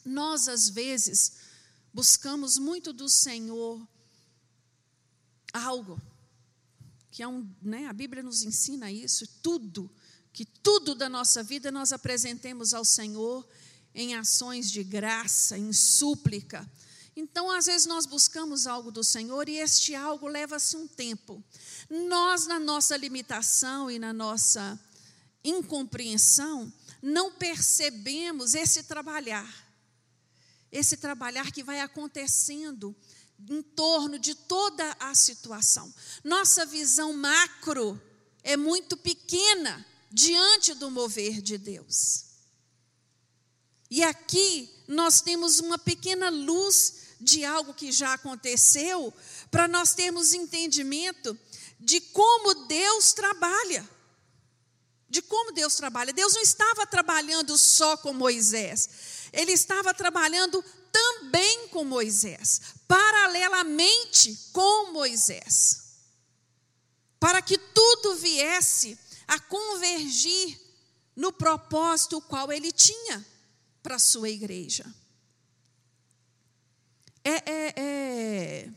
Nós, 0.04 0.50
às 0.50 0.68
vezes, 0.68 1.45
buscamos 1.96 2.58
muito 2.58 2.92
do 2.92 3.08
Senhor 3.08 3.88
algo, 5.54 5.98
que 7.10 7.24
é 7.24 7.28
um, 7.28 7.50
né, 7.62 7.88
a 7.88 7.94
Bíblia 7.94 8.22
nos 8.22 8.44
ensina 8.44 8.92
isso, 8.92 9.26
tudo, 9.42 9.90
que 10.34 10.44
tudo 10.44 10.94
da 10.94 11.08
nossa 11.08 11.42
vida 11.42 11.72
nós 11.72 11.94
apresentemos 11.94 12.74
ao 12.74 12.84
Senhor 12.84 13.48
em 13.94 14.14
ações 14.14 14.70
de 14.70 14.84
graça, 14.84 15.58
em 15.58 15.72
súplica. 15.72 16.70
Então, 17.16 17.50
às 17.50 17.68
vezes, 17.68 17.88
nós 17.88 18.06
buscamos 18.06 18.68
algo 18.68 18.92
do 18.92 19.02
Senhor 19.02 19.48
e 19.48 19.56
este 19.56 19.96
algo 19.96 20.28
leva-se 20.28 20.76
um 20.76 20.86
tempo. 20.86 21.42
Nós, 21.90 22.46
na 22.46 22.60
nossa 22.60 22.98
limitação 22.98 23.90
e 23.90 23.98
na 23.98 24.12
nossa 24.12 24.78
incompreensão, 25.46 26.74
não 27.02 27.32
percebemos 27.32 28.54
esse 28.54 28.84
trabalhar 28.84 29.65
esse 30.76 30.98
trabalhar 30.98 31.52
que 31.52 31.64
vai 31.64 31.80
acontecendo 31.80 32.94
em 33.50 33.62
torno 33.62 34.20
de 34.20 34.36
toda 34.36 34.96
a 35.00 35.16
situação. 35.16 35.92
Nossa 36.24 36.66
visão 36.66 37.14
macro 37.14 38.02
é 38.44 38.58
muito 38.58 38.98
pequena 38.98 39.86
diante 40.12 40.74
do 40.74 40.92
mover 40.92 41.42
de 41.42 41.58
Deus. 41.58 42.26
E 43.90 44.04
aqui 44.04 44.70
nós 44.88 45.22
temos 45.22 45.60
uma 45.60 45.78
pequena 45.78 46.30
luz 46.30 47.06
de 47.22 47.46
algo 47.46 47.74
que 47.74 47.92
já 47.92 48.14
aconteceu, 48.14 49.14
para 49.50 49.70
nós 49.70 49.94
termos 49.94 50.34
entendimento 50.34 51.38
de 51.80 52.02
como 52.02 52.66
Deus 52.66 53.14
trabalha. 53.14 53.90
De 55.08 55.22
como 55.22 55.54
Deus 55.54 55.76
trabalha. 55.76 56.12
Deus 56.12 56.34
não 56.34 56.42
estava 56.42 56.86
trabalhando 56.86 57.58
só 57.58 57.96
com 57.96 58.12
Moisés 58.12 59.15
ele 59.36 59.52
estava 59.52 59.94
trabalhando 59.94 60.64
também 60.92 61.68
com 61.68 61.84
Moisés, 61.84 62.62
paralelamente 62.88 64.50
com 64.54 64.92
Moisés, 64.92 66.00
para 67.20 67.42
que 67.42 67.58
tudo 67.58 68.16
viesse 68.16 68.98
a 69.28 69.40
convergir 69.40 70.60
no 71.16 71.32
propósito 71.32 72.22
qual 72.22 72.52
ele 72.52 72.72
tinha 72.72 73.26
para 73.84 73.96
a 73.96 74.00
sua 74.00 74.30
igreja. 74.30 74.86
É, 77.24 77.52
é, 77.52 77.74
é... 77.76 78.70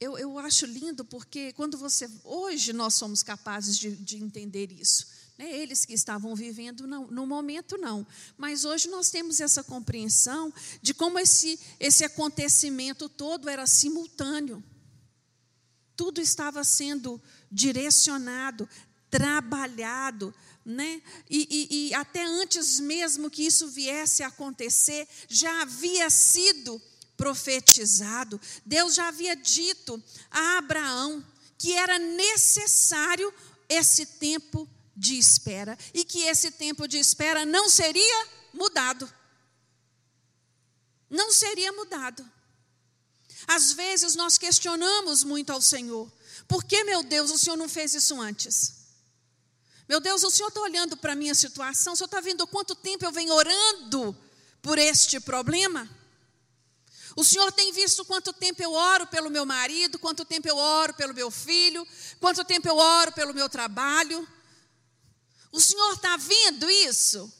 Eu, 0.00 0.18
eu 0.18 0.38
acho 0.38 0.64
lindo 0.66 1.04
porque 1.04 1.52
quando 1.52 1.76
você. 1.76 2.10
Hoje 2.24 2.72
nós 2.72 2.94
somos 2.94 3.22
capazes 3.22 3.78
de, 3.78 3.94
de 3.96 4.16
entender 4.16 4.72
isso. 4.72 5.06
Né? 5.40 5.58
Eles 5.58 5.86
que 5.86 5.94
estavam 5.94 6.34
vivendo 6.34 6.86
no 6.86 7.26
momento, 7.26 7.78
não. 7.78 8.06
Mas 8.36 8.66
hoje 8.66 8.90
nós 8.90 9.08
temos 9.08 9.40
essa 9.40 9.64
compreensão 9.64 10.52
de 10.82 10.92
como 10.92 11.18
esse, 11.18 11.58
esse 11.80 12.04
acontecimento 12.04 13.08
todo 13.08 13.48
era 13.48 13.66
simultâneo. 13.66 14.62
Tudo 15.96 16.20
estava 16.20 16.62
sendo 16.62 17.18
direcionado, 17.50 18.68
trabalhado, 19.08 20.34
né? 20.62 21.00
E, 21.30 21.48
e, 21.50 21.88
e, 21.88 21.94
até 21.94 22.22
antes 22.22 22.78
mesmo 22.78 23.30
que 23.30 23.42
isso 23.42 23.66
viesse 23.68 24.22
a 24.22 24.26
acontecer, 24.26 25.08
já 25.26 25.62
havia 25.62 26.10
sido 26.10 26.78
profetizado. 27.16 28.38
Deus 28.66 28.94
já 28.94 29.08
havia 29.08 29.34
dito 29.34 30.02
a 30.30 30.58
Abraão 30.58 31.24
que 31.56 31.72
era 31.72 31.98
necessário 31.98 33.32
esse 33.70 34.04
tempo 34.04 34.68
de 34.96 35.18
espera 35.18 35.78
e 35.94 36.04
que 36.04 36.22
esse 36.24 36.50
tempo 36.50 36.86
de 36.86 36.98
espera 36.98 37.44
não 37.44 37.68
seria 37.68 38.28
mudado. 38.52 39.10
Não 41.08 41.32
seria 41.32 41.72
mudado. 41.72 42.28
Às 43.46 43.72
vezes 43.72 44.14
nós 44.14 44.38
questionamos 44.38 45.24
muito 45.24 45.50
ao 45.50 45.60
Senhor: 45.60 46.10
por 46.46 46.64
que, 46.64 46.84
meu 46.84 47.02
Deus, 47.02 47.30
o 47.30 47.38
Senhor 47.38 47.56
não 47.56 47.68
fez 47.68 47.94
isso 47.94 48.20
antes? 48.20 48.80
Meu 49.88 49.98
Deus, 49.98 50.22
o 50.22 50.30
Senhor 50.30 50.48
está 50.48 50.60
olhando 50.60 50.96
para 50.96 51.14
a 51.14 51.16
minha 51.16 51.34
situação, 51.34 51.94
o 51.94 51.96
Senhor 51.96 52.06
está 52.06 52.20
vendo 52.20 52.46
quanto 52.46 52.76
tempo 52.76 53.04
eu 53.04 53.10
venho 53.10 53.32
orando 53.34 54.16
por 54.62 54.78
este 54.78 55.18
problema? 55.18 55.88
O 57.16 57.24
Senhor 57.24 57.50
tem 57.50 57.72
visto 57.72 58.04
quanto 58.04 58.32
tempo 58.32 58.62
eu 58.62 58.72
oro 58.72 59.06
pelo 59.08 59.28
meu 59.28 59.44
marido, 59.44 59.98
quanto 59.98 60.24
tempo 60.24 60.46
eu 60.48 60.56
oro 60.56 60.94
pelo 60.94 61.12
meu 61.12 61.30
filho, 61.30 61.86
quanto 62.20 62.44
tempo 62.44 62.68
eu 62.68 62.76
oro 62.76 63.10
pelo 63.12 63.34
meu 63.34 63.48
trabalho. 63.48 64.26
O 65.52 65.60
Senhor 65.60 65.94
está 65.94 66.16
vendo 66.16 66.68
isso? 66.70 67.32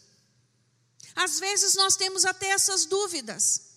Às 1.14 1.38
vezes 1.38 1.74
nós 1.74 1.96
temos 1.96 2.24
até 2.24 2.48
essas 2.48 2.84
dúvidas. 2.86 3.70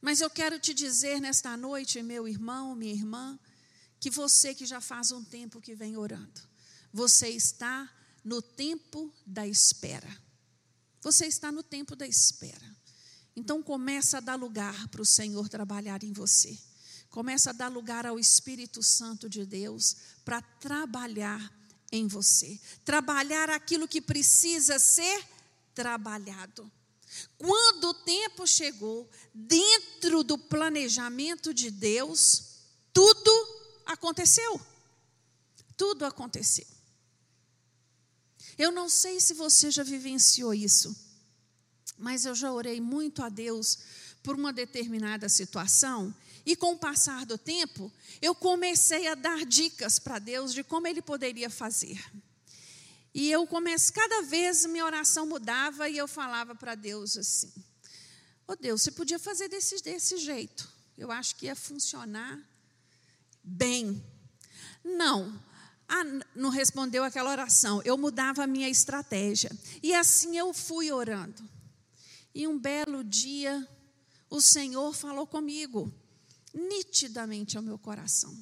Mas 0.00 0.20
eu 0.20 0.28
quero 0.28 0.58
te 0.58 0.74
dizer 0.74 1.20
nesta 1.20 1.56
noite, 1.56 2.02
meu 2.02 2.26
irmão, 2.26 2.74
minha 2.74 2.92
irmã, 2.92 3.38
que 4.00 4.10
você 4.10 4.54
que 4.54 4.66
já 4.66 4.80
faz 4.80 5.12
um 5.12 5.22
tempo 5.22 5.60
que 5.60 5.74
vem 5.74 5.96
orando, 5.96 6.40
você 6.92 7.28
está 7.28 7.88
no 8.24 8.42
tempo 8.42 9.12
da 9.24 9.46
espera. 9.46 10.10
Você 11.00 11.26
está 11.26 11.50
no 11.50 11.62
tempo 11.62 11.96
da 11.96 12.06
espera. 12.06 12.76
Então 13.34 13.62
começa 13.62 14.18
a 14.18 14.20
dar 14.20 14.34
lugar 14.34 14.88
para 14.88 15.02
o 15.02 15.06
Senhor 15.06 15.48
trabalhar 15.48 16.02
em 16.04 16.12
você. 16.12 16.58
Começa 17.08 17.50
a 17.50 17.52
dar 17.52 17.68
lugar 17.68 18.06
ao 18.06 18.18
Espírito 18.18 18.82
Santo 18.82 19.28
de 19.28 19.44
Deus 19.44 19.96
para 20.24 20.42
trabalhar 20.42 21.52
em 21.92 22.08
você. 22.08 22.58
Trabalhar 22.84 23.50
aquilo 23.50 23.86
que 23.86 24.00
precisa 24.00 24.78
ser 24.78 25.22
trabalhado. 25.74 26.70
Quando 27.36 27.90
o 27.90 27.94
tempo 27.94 28.46
chegou, 28.46 29.08
dentro 29.34 30.24
do 30.24 30.38
planejamento 30.38 31.52
de 31.52 31.70
Deus, 31.70 32.60
tudo 32.92 33.30
aconteceu. 33.84 34.60
Tudo 35.76 36.06
aconteceu. 36.06 36.66
Eu 38.56 38.72
não 38.72 38.88
sei 38.88 39.20
se 39.20 39.34
você 39.34 39.70
já 39.70 39.82
vivenciou 39.82 40.54
isso, 40.54 40.94
mas 41.98 42.24
eu 42.24 42.34
já 42.34 42.52
orei 42.52 42.80
muito 42.80 43.22
a 43.22 43.28
Deus 43.28 43.78
por 44.22 44.34
uma 44.34 44.52
determinada 44.52 45.28
situação 45.28 46.14
e 46.44 46.56
com 46.56 46.72
o 46.72 46.78
passar 46.78 47.24
do 47.24 47.38
tempo, 47.38 47.92
eu 48.20 48.34
comecei 48.34 49.06
a 49.08 49.14
dar 49.14 49.44
dicas 49.44 49.98
para 49.98 50.18
Deus 50.18 50.52
de 50.52 50.64
como 50.64 50.86
ele 50.86 51.00
poderia 51.00 51.48
fazer. 51.48 52.02
E 53.14 53.30
eu 53.30 53.46
comecei, 53.46 53.94
cada 53.94 54.22
vez 54.22 54.64
minha 54.66 54.84
oração 54.84 55.26
mudava 55.26 55.88
e 55.88 55.98
eu 55.98 56.08
falava 56.08 56.54
para 56.54 56.74
Deus 56.74 57.16
assim: 57.16 57.52
Ô 58.48 58.52
oh 58.52 58.56
Deus, 58.56 58.82
você 58.82 58.90
podia 58.90 59.18
fazer 59.18 59.48
desse, 59.48 59.82
desse 59.82 60.16
jeito. 60.16 60.68
Eu 60.96 61.10
acho 61.10 61.36
que 61.36 61.46
ia 61.46 61.54
funcionar 61.54 62.40
bem. 63.42 64.02
Não, 64.84 65.40
ah, 65.88 66.04
não 66.34 66.48
respondeu 66.48 67.04
aquela 67.04 67.30
oração. 67.30 67.82
Eu 67.84 67.98
mudava 67.98 68.44
a 68.44 68.46
minha 68.46 68.68
estratégia. 68.68 69.50
E 69.82 69.94
assim 69.94 70.38
eu 70.38 70.52
fui 70.54 70.90
orando. 70.90 71.48
E 72.34 72.46
um 72.46 72.58
belo 72.58 73.04
dia, 73.04 73.68
o 74.30 74.40
Senhor 74.40 74.94
falou 74.94 75.26
comigo, 75.26 75.92
nitidamente 76.52 77.56
ao 77.56 77.62
meu 77.62 77.78
coração: 77.78 78.36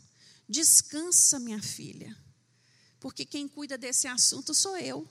Descansa, 0.48 1.38
minha 1.38 1.62
filha 1.62 2.16
porque 3.00 3.24
quem 3.24 3.48
cuida 3.48 3.78
desse 3.78 4.06
assunto 4.06 4.54
sou 4.54 4.76
eu. 4.76 5.08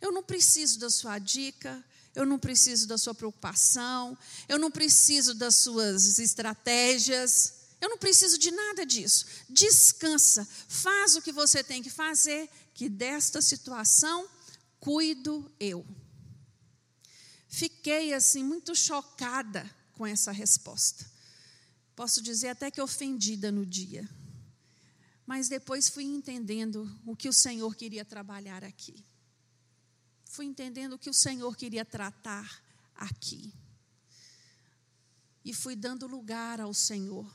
Eu 0.00 0.12
não 0.12 0.22
preciso 0.22 0.78
da 0.78 0.90
sua 0.90 1.18
dica, 1.18 1.82
eu 2.14 2.26
não 2.26 2.38
preciso 2.38 2.86
da 2.86 2.98
sua 2.98 3.14
preocupação, 3.14 4.16
eu 4.46 4.58
não 4.58 4.70
preciso 4.70 5.34
das 5.34 5.56
suas 5.56 6.18
estratégias, 6.18 7.54
eu 7.80 7.88
não 7.88 7.96
preciso 7.96 8.38
de 8.38 8.50
nada 8.50 8.84
disso. 8.84 9.24
Descansa, 9.48 10.46
faz 10.68 11.16
o 11.16 11.22
que 11.22 11.32
você 11.32 11.64
tem 11.64 11.82
que 11.82 11.90
fazer, 11.90 12.50
que 12.74 12.88
desta 12.88 13.40
situação 13.40 14.28
cuido 14.78 15.50
eu. 15.58 15.86
Fiquei 17.48 18.12
assim 18.12 18.44
muito 18.44 18.74
chocada 18.74 19.68
com 19.92 20.06
essa 20.06 20.32
resposta. 20.32 21.13
Posso 21.94 22.20
dizer 22.20 22.48
até 22.48 22.70
que 22.70 22.80
ofendida 22.80 23.52
no 23.52 23.64
dia. 23.64 24.08
Mas 25.26 25.48
depois 25.48 25.88
fui 25.88 26.04
entendendo 26.04 26.90
o 27.06 27.16
que 27.16 27.28
o 27.28 27.32
Senhor 27.32 27.74
queria 27.74 28.04
trabalhar 28.04 28.62
aqui. 28.64 29.04
Fui 30.24 30.44
entendendo 30.44 30.94
o 30.94 30.98
que 30.98 31.08
o 31.08 31.14
Senhor 31.14 31.56
queria 31.56 31.84
tratar 31.84 32.62
aqui. 32.94 33.52
E 35.44 35.54
fui 35.54 35.76
dando 35.76 36.06
lugar 36.06 36.60
ao 36.60 36.74
Senhor 36.74 37.32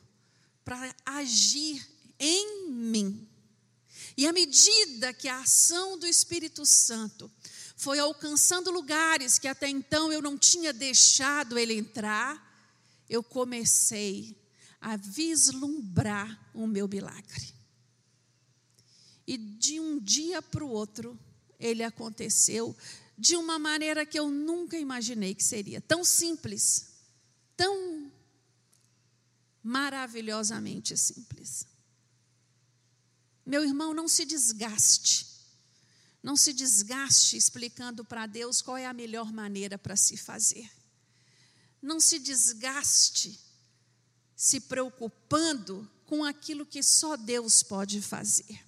para 0.64 0.94
agir 1.06 1.88
em 2.20 2.70
mim. 2.70 3.28
E 4.16 4.28
à 4.28 4.34
medida 4.34 5.14
que 5.14 5.28
a 5.28 5.40
ação 5.40 5.98
do 5.98 6.06
Espírito 6.06 6.66
Santo 6.66 7.32
foi 7.76 7.98
alcançando 7.98 8.70
lugares 8.70 9.40
que 9.40 9.48
até 9.48 9.70
então 9.70 10.12
eu 10.12 10.22
não 10.22 10.38
tinha 10.38 10.74
deixado 10.74 11.58
ele 11.58 11.74
entrar, 11.74 12.46
eu 13.10 13.24
comecei 13.24 14.38
a 14.82 14.96
vislumbrar 14.96 16.50
o 16.54 16.66
meu 16.66 16.88
milagre. 16.88 17.54
E 19.28 19.38
de 19.38 19.80
um 19.80 20.00
dia 20.00 20.42
para 20.42 20.64
o 20.64 20.70
outro, 20.70 21.20
ele 21.60 21.84
aconteceu 21.84 22.76
de 23.18 23.36
uma 23.36 23.60
maneira 23.60 24.06
que 24.06 24.18
eu 24.18 24.30
nunca 24.30 24.78
imaginei 24.78 25.36
que 25.36 25.44
seria. 25.44 25.82
Tão 25.82 26.04
simples, 26.04 26.94
tão 27.56 28.12
maravilhosamente 29.62 30.98
simples. 30.98 31.68
Meu 33.46 33.64
irmão, 33.64 33.94
não 33.94 34.08
se 34.08 34.26
desgaste. 34.26 35.28
Não 36.24 36.36
se 36.36 36.54
desgaste 36.54 37.36
explicando 37.38 38.06
para 38.06 38.26
Deus 38.26 38.62
qual 38.62 38.78
é 38.78 38.86
a 38.86 38.94
melhor 38.94 39.32
maneira 39.32 39.78
para 39.78 39.96
se 39.96 40.18
fazer. 40.18 40.70
Não 41.82 42.00
se 42.00 42.20
desgaste 42.20 43.40
se 44.40 44.62
preocupando 44.62 45.86
com 46.06 46.24
aquilo 46.24 46.66
que 46.66 46.82
só 46.82 47.18
Deus 47.18 47.62
pode 47.62 48.02
fazer. 48.02 48.64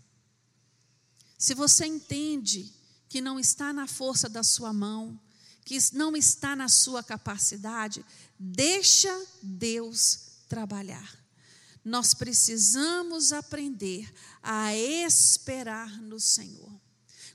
Se 1.37 1.53
você 1.53 1.85
entende 1.85 2.69
que 3.07 3.21
não 3.21 3.39
está 3.39 3.71
na 3.71 3.87
força 3.87 4.27
da 4.27 4.43
sua 4.43 4.73
mão, 4.73 5.17
que 5.63 5.77
não 5.93 6.13
está 6.13 6.57
na 6.57 6.67
sua 6.67 7.01
capacidade, 7.01 8.05
deixa 8.37 9.17
Deus 9.41 10.19
trabalhar. 10.49 11.09
Nós 11.85 12.13
precisamos 12.13 13.31
aprender 13.31 14.13
a 14.43 14.75
esperar 14.75 16.01
no 16.01 16.19
Senhor. 16.19 16.69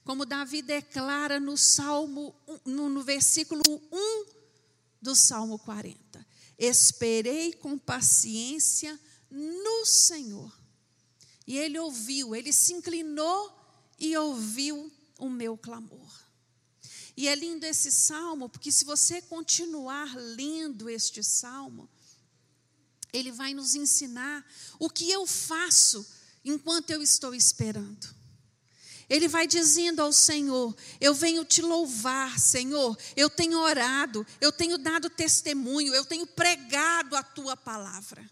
Como 0.04 0.26
Davi 0.26 0.60
declara 0.60 1.40
no 1.40 1.56
Salmo, 1.56 2.36
no, 2.66 2.90
no 2.90 3.02
versículo 3.02 3.62
1 3.90 4.26
do 5.00 5.16
Salmo 5.16 5.58
40. 5.58 6.05
Esperei 6.58 7.52
com 7.52 7.78
paciência 7.78 8.98
no 9.30 9.84
Senhor. 9.84 10.52
E 11.46 11.56
ele 11.56 11.78
ouviu, 11.78 12.34
ele 12.34 12.52
se 12.52 12.72
inclinou 12.72 13.52
e 13.98 14.16
ouviu 14.16 14.90
o 15.18 15.28
meu 15.28 15.56
clamor. 15.56 16.26
E 17.16 17.28
é 17.28 17.34
lindo 17.34 17.64
esse 17.64 17.90
salmo, 17.90 18.48
porque 18.48 18.70
se 18.70 18.84
você 18.84 19.22
continuar 19.22 20.14
lendo 20.16 20.88
este 20.90 21.22
salmo, 21.22 21.88
ele 23.12 23.32
vai 23.32 23.54
nos 23.54 23.74
ensinar 23.74 24.44
o 24.78 24.90
que 24.90 25.10
eu 25.10 25.26
faço 25.26 26.06
enquanto 26.44 26.90
eu 26.90 27.02
estou 27.02 27.34
esperando. 27.34 28.14
Ele 29.08 29.28
vai 29.28 29.46
dizendo 29.46 30.00
ao 30.00 30.12
Senhor: 30.12 30.76
Eu 31.00 31.14
venho 31.14 31.44
te 31.44 31.62
louvar, 31.62 32.38
Senhor. 32.38 32.96
Eu 33.14 33.30
tenho 33.30 33.58
orado, 33.58 34.26
eu 34.40 34.50
tenho 34.50 34.76
dado 34.78 35.08
testemunho, 35.08 35.94
eu 35.94 36.04
tenho 36.04 36.26
pregado 36.26 37.14
a 37.14 37.22
tua 37.22 37.56
palavra. 37.56 38.28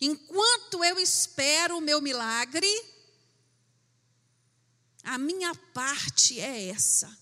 Enquanto 0.00 0.84
eu 0.84 0.98
espero 0.98 1.78
o 1.78 1.80
meu 1.80 2.00
milagre, 2.00 2.68
a 5.04 5.16
minha 5.16 5.54
parte 5.72 6.40
é 6.40 6.68
essa. 6.68 7.16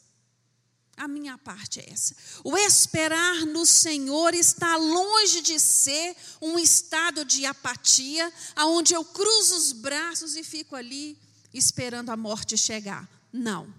A 0.96 1.08
minha 1.08 1.36
parte 1.38 1.80
é 1.80 1.90
essa. 1.90 2.14
O 2.44 2.56
esperar 2.56 3.46
no 3.46 3.64
Senhor 3.64 4.34
está 4.34 4.76
longe 4.76 5.40
de 5.42 5.58
ser 5.58 6.16
um 6.40 6.58
estado 6.58 7.24
de 7.24 7.44
apatia, 7.44 8.30
aonde 8.54 8.94
eu 8.94 9.04
cruzo 9.04 9.56
os 9.56 9.72
braços 9.72 10.36
e 10.36 10.44
fico 10.44 10.76
ali 10.76 11.18
esperando 11.52 12.10
a 12.10 12.16
morte 12.16 12.56
chegar. 12.56 13.08
Não. 13.32 13.72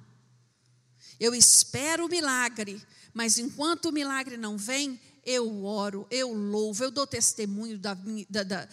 Eu 1.19 1.35
espero 1.35 2.05
o 2.05 2.09
milagre, 2.09 2.81
mas 3.13 3.37
enquanto 3.37 3.85
o 3.85 3.91
milagre 3.91 4.37
não 4.37 4.57
vem, 4.57 4.99
eu 5.23 5.63
oro, 5.63 6.07
eu 6.09 6.33
louvo, 6.33 6.83
eu 6.83 6.89
dou 6.89 7.05
testemunho 7.05 7.77
da, 7.77 7.93
da, 7.93 8.67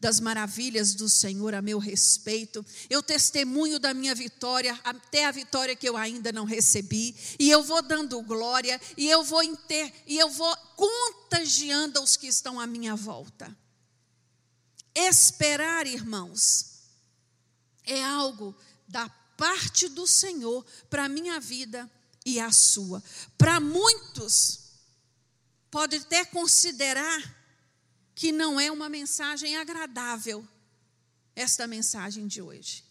das 0.00 0.18
maravilhas 0.18 0.94
do 0.94 1.08
Senhor 1.08 1.54
a 1.54 1.60
meu 1.60 1.78
respeito, 1.78 2.64
eu 2.88 3.02
testemunho 3.02 3.78
da 3.78 3.92
minha 3.92 4.14
vitória, 4.14 4.78
até 4.82 5.26
a 5.26 5.30
vitória 5.30 5.76
que 5.76 5.88
eu 5.88 5.96
ainda 5.96 6.32
não 6.32 6.44
recebi, 6.44 7.14
e 7.38 7.50
eu 7.50 7.62
vou 7.62 7.82
dando 7.82 8.20
glória, 8.22 8.80
e 8.96 9.08
eu 9.08 9.22
vou 9.22 9.42
inter, 9.42 9.92
e 10.06 10.18
eu 10.18 10.30
vou 10.30 10.56
contagiando 10.74 12.02
os 12.02 12.16
que 12.16 12.28
estão 12.28 12.58
à 12.58 12.66
minha 12.66 12.96
volta. 12.96 13.54
Esperar, 14.94 15.86
irmãos, 15.86 16.73
é 17.84 18.02
algo 18.02 18.54
da 18.86 19.08
parte 19.36 19.88
do 19.88 20.06
Senhor 20.06 20.64
para 20.88 21.04
a 21.04 21.08
minha 21.08 21.40
vida 21.40 21.90
e 22.24 22.40
a 22.40 22.50
sua. 22.50 23.02
Para 23.36 23.60
muitos, 23.60 24.60
pode 25.70 25.96
até 25.96 26.24
considerar 26.24 27.44
que 28.14 28.30
não 28.30 28.60
é 28.60 28.70
uma 28.70 28.88
mensagem 28.88 29.56
agradável, 29.56 30.46
esta 31.34 31.66
mensagem 31.66 32.26
de 32.28 32.40
hoje. 32.40 32.84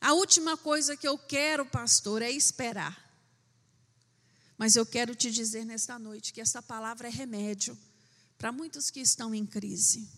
A 0.00 0.12
última 0.12 0.56
coisa 0.56 0.96
que 0.96 1.08
eu 1.08 1.18
quero, 1.18 1.64
pastor, 1.66 2.22
é 2.22 2.30
esperar. 2.30 3.06
Mas 4.56 4.76
eu 4.76 4.84
quero 4.84 5.14
te 5.14 5.30
dizer 5.30 5.64
nesta 5.64 5.98
noite 5.98 6.32
que 6.32 6.40
essa 6.40 6.62
palavra 6.62 7.08
é 7.08 7.10
remédio 7.10 7.76
para 8.36 8.52
muitos 8.52 8.90
que 8.90 9.00
estão 9.00 9.34
em 9.34 9.44
crise, 9.46 10.08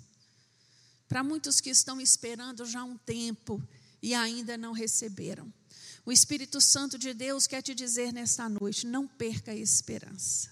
para 1.10 1.24
muitos 1.24 1.60
que 1.60 1.70
estão 1.70 2.00
esperando 2.00 2.64
já 2.64 2.84
um 2.84 2.96
tempo 2.96 3.60
e 4.00 4.14
ainda 4.14 4.56
não 4.56 4.70
receberam. 4.70 5.52
O 6.06 6.12
Espírito 6.12 6.60
Santo 6.60 6.96
de 6.96 7.12
Deus 7.12 7.48
quer 7.48 7.62
te 7.62 7.74
dizer 7.74 8.12
nesta 8.12 8.48
noite: 8.48 8.86
não 8.86 9.08
perca 9.08 9.50
a 9.50 9.56
esperança. 9.56 10.48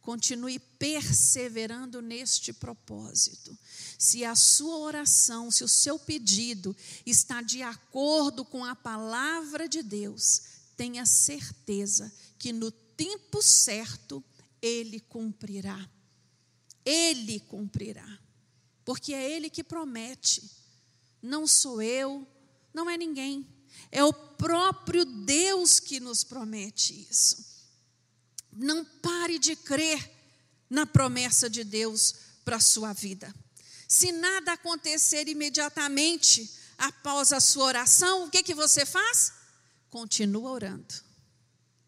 Continue 0.00 0.58
perseverando 0.58 2.00
neste 2.00 2.54
propósito. 2.54 3.56
Se 3.98 4.24
a 4.24 4.34
sua 4.34 4.78
oração, 4.78 5.50
se 5.50 5.62
o 5.62 5.68
seu 5.68 5.98
pedido 5.98 6.74
está 7.04 7.42
de 7.42 7.62
acordo 7.62 8.46
com 8.46 8.64
a 8.64 8.74
palavra 8.74 9.68
de 9.68 9.82
Deus, 9.82 10.40
tenha 10.74 11.04
certeza 11.04 12.10
que 12.38 12.50
no 12.50 12.70
tempo 12.72 13.42
certo 13.42 14.24
Ele 14.62 15.00
cumprirá. 15.00 15.86
Ele 16.82 17.38
cumprirá. 17.40 18.22
Porque 18.84 19.12
é 19.12 19.30
Ele 19.30 19.48
que 19.48 19.62
promete. 19.62 20.42
Não 21.20 21.46
sou 21.46 21.80
eu, 21.80 22.26
não 22.74 22.90
é 22.90 22.96
ninguém. 22.96 23.46
É 23.90 24.02
o 24.04 24.12
próprio 24.12 25.04
Deus 25.04 25.78
que 25.78 26.00
nos 26.00 26.24
promete 26.24 27.06
isso. 27.10 27.44
Não 28.52 28.84
pare 28.84 29.38
de 29.38 29.56
crer 29.56 30.10
na 30.68 30.86
promessa 30.86 31.48
de 31.48 31.64
Deus 31.64 32.14
para 32.44 32.56
a 32.56 32.60
sua 32.60 32.92
vida. 32.92 33.32
Se 33.86 34.10
nada 34.10 34.52
acontecer 34.52 35.28
imediatamente 35.28 36.50
após 36.78 37.32
a 37.32 37.40
sua 37.40 37.64
oração, 37.64 38.24
o 38.24 38.30
que, 38.30 38.42
que 38.42 38.54
você 38.54 38.86
faz? 38.86 39.32
Continua 39.90 40.50
orando. 40.50 40.94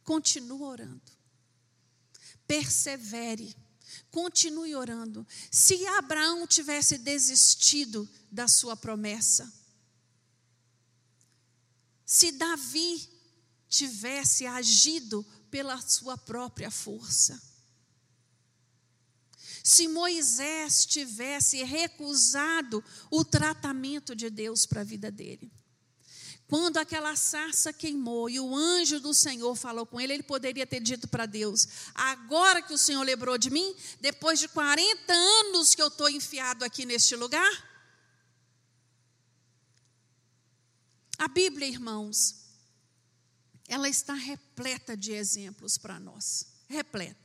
Continua 0.05 0.69
orando. 0.69 1.03
Persevere. 2.47 3.57
Continue 4.15 4.77
orando. 4.77 5.27
Se 5.51 5.85
Abraão 5.89 6.47
tivesse 6.47 6.99
desistido 6.99 8.09
da 8.31 8.47
sua 8.47 8.77
promessa, 8.77 9.53
se 12.07 12.31
Davi 12.31 13.11
tivesse 13.69 14.47
agido 14.47 15.27
pela 15.51 15.81
sua 15.81 16.17
própria 16.17 16.71
força, 16.71 17.43
se 19.65 19.89
Moisés 19.89 20.87
tivesse 20.87 21.65
recusado 21.65 22.85
o 23.11 23.25
tratamento 23.25 24.15
de 24.15 24.31
Deus 24.31 24.65
para 24.65 24.83
a 24.83 24.85
vida 24.85 25.11
dele. 25.11 25.51
Quando 26.47 26.77
aquela 26.77 27.17
sarça 27.17 27.73
queimou 27.73 28.29
e 28.29 28.39
o 28.39 28.55
anjo 28.55 29.01
do 29.01 29.15
Senhor 29.15 29.55
falou 29.57 29.87
com 29.87 30.01
ele, 30.01 30.13
ele 30.13 30.23
poderia 30.23 30.67
ter 30.67 30.81
dito 30.81 31.09
para 31.09 31.27
Deus: 31.27 31.67
Agora 31.95 32.61
que 32.61 32.75
o 32.75 32.79
Senhor 32.79 33.03
lembrou 33.03 33.39
de 33.39 33.51
mim, 33.51 33.75
depois 34.01 34.39
de 34.39 34.49
40 34.49 35.13
anos 35.13 35.75
que 35.75 35.83
eu 35.83 35.89
estou 35.89 36.09
enfiado 36.09 36.65
aqui 36.65 36.85
neste 36.85 37.17
lugar. 37.17 37.75
A 41.19 41.29
Bíblia, 41.29 41.67
irmãos, 41.67 42.45
ela 43.67 43.89
está 43.89 44.13
repleta 44.13 44.97
de 44.97 45.13
exemplos 45.13 45.79
para 45.79 45.99
nós. 45.99 46.47
Repleta 46.69 47.25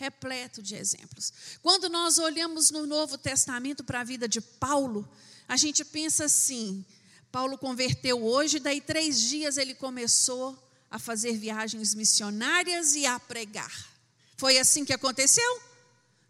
repleto 0.00 0.62
de 0.62 0.74
exemplos. 0.76 1.30
Quando 1.60 1.90
nós 1.90 2.16
olhamos 2.16 2.70
no 2.70 2.86
Novo 2.86 3.18
Testamento 3.18 3.84
para 3.84 4.00
a 4.00 4.04
vida 4.04 4.26
de 4.26 4.40
Paulo, 4.40 5.06
a 5.46 5.58
gente 5.58 5.84
pensa 5.84 6.24
assim: 6.24 6.86
Paulo 7.30 7.56
converteu 7.56 8.24
hoje, 8.24 8.58
daí 8.58 8.80
três 8.80 9.20
dias 9.20 9.56
ele 9.56 9.74
começou 9.74 10.58
a 10.90 10.98
fazer 10.98 11.36
viagens 11.36 11.94
missionárias 11.94 12.94
e 12.94 13.06
a 13.06 13.18
pregar. 13.20 13.88
Foi 14.36 14.58
assim 14.58 14.84
que 14.84 14.92
aconteceu? 14.92 15.60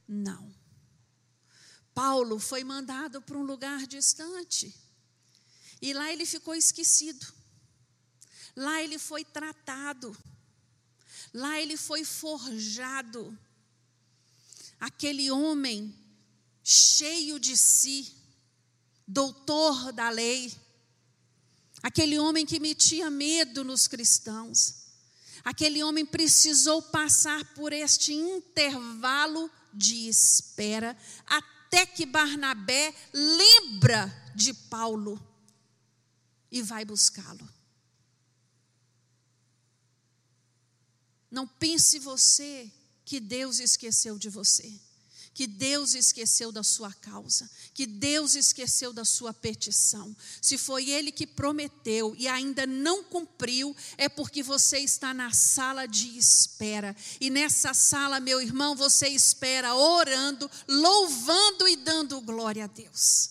Não. 0.06 0.54
Paulo 1.94 2.38
foi 2.38 2.64
mandado 2.64 3.22
para 3.22 3.38
um 3.38 3.42
lugar 3.42 3.86
distante. 3.86 4.74
E 5.80 5.92
lá 5.92 6.12
ele 6.12 6.26
ficou 6.26 6.54
esquecido. 6.54 7.26
Lá 8.54 8.82
ele 8.82 8.98
foi 8.98 9.24
tratado. 9.24 10.16
Lá 11.32 11.58
ele 11.60 11.76
foi 11.76 12.04
forjado 12.04 13.38
aquele 14.78 15.30
homem 15.30 15.94
cheio 16.62 17.38
de 17.38 17.56
si, 17.56 18.12
doutor 19.06 19.92
da 19.92 20.10
lei, 20.10 20.52
aquele 21.82 22.18
homem 22.18 22.44
que 22.44 22.60
metia 22.60 23.10
medo 23.10 23.64
nos 23.64 23.86
cristãos, 23.86 24.74
aquele 25.44 25.82
homem 25.82 26.04
precisou 26.04 26.82
passar 26.82 27.44
por 27.54 27.72
este 27.72 28.12
intervalo 28.12 29.50
de 29.72 30.08
espera, 30.08 30.96
até 31.26 31.86
que 31.86 32.04
Barnabé 32.04 32.94
lembra 33.12 34.32
de 34.34 34.52
Paulo 34.52 35.20
e 36.50 36.62
vai 36.62 36.84
buscá-lo. 36.84 37.48
Não 41.30 41.46
pense 41.46 41.98
você 41.98 42.70
que 43.04 43.20
Deus 43.20 43.60
esqueceu 43.60 44.18
de 44.18 44.28
você, 44.28 44.72
que 45.40 45.46
Deus 45.46 45.94
esqueceu 45.94 46.52
da 46.52 46.62
sua 46.62 46.92
causa, 46.92 47.50
que 47.72 47.86
Deus 47.86 48.34
esqueceu 48.34 48.92
da 48.92 49.06
sua 49.06 49.32
petição. 49.32 50.14
Se 50.42 50.58
foi 50.58 50.90
Ele 50.90 51.10
que 51.10 51.26
prometeu 51.26 52.14
e 52.18 52.28
ainda 52.28 52.66
não 52.66 53.02
cumpriu, 53.02 53.74
é 53.96 54.06
porque 54.06 54.42
você 54.42 54.80
está 54.80 55.14
na 55.14 55.32
sala 55.32 55.88
de 55.88 56.08
espera. 56.18 56.94
E 57.18 57.30
nessa 57.30 57.72
sala, 57.72 58.20
meu 58.20 58.42
irmão, 58.42 58.76
você 58.76 59.08
espera 59.08 59.74
orando, 59.74 60.50
louvando 60.68 61.66
e 61.66 61.76
dando 61.76 62.20
glória 62.20 62.64
a 62.64 62.66
Deus. 62.66 63.30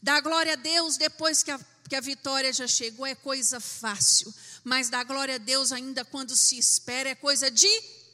Dar 0.00 0.20
glória 0.20 0.52
a 0.52 0.56
Deus 0.56 0.96
depois 0.96 1.42
que 1.42 1.50
a, 1.50 1.58
que 1.88 1.96
a 1.96 2.00
vitória 2.00 2.52
já 2.52 2.68
chegou 2.68 3.04
é 3.04 3.16
coisa 3.16 3.58
fácil, 3.58 4.32
mas 4.62 4.88
dar 4.88 5.02
glória 5.02 5.34
a 5.34 5.38
Deus 5.38 5.72
ainda 5.72 6.04
quando 6.04 6.36
se 6.36 6.56
espera 6.56 7.08
é 7.08 7.16
coisa 7.16 7.50
de 7.50 7.66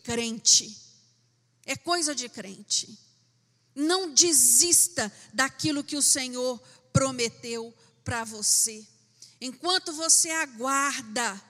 crente. 0.02 0.85
É 1.66 1.76
coisa 1.76 2.14
de 2.14 2.28
crente. 2.28 2.96
Não 3.74 4.14
desista 4.14 5.12
daquilo 5.34 5.84
que 5.84 5.96
o 5.96 6.02
Senhor 6.02 6.58
prometeu 6.92 7.74
para 8.04 8.24
você. 8.24 8.86
Enquanto 9.40 9.92
você 9.92 10.30
aguarda, 10.30 11.42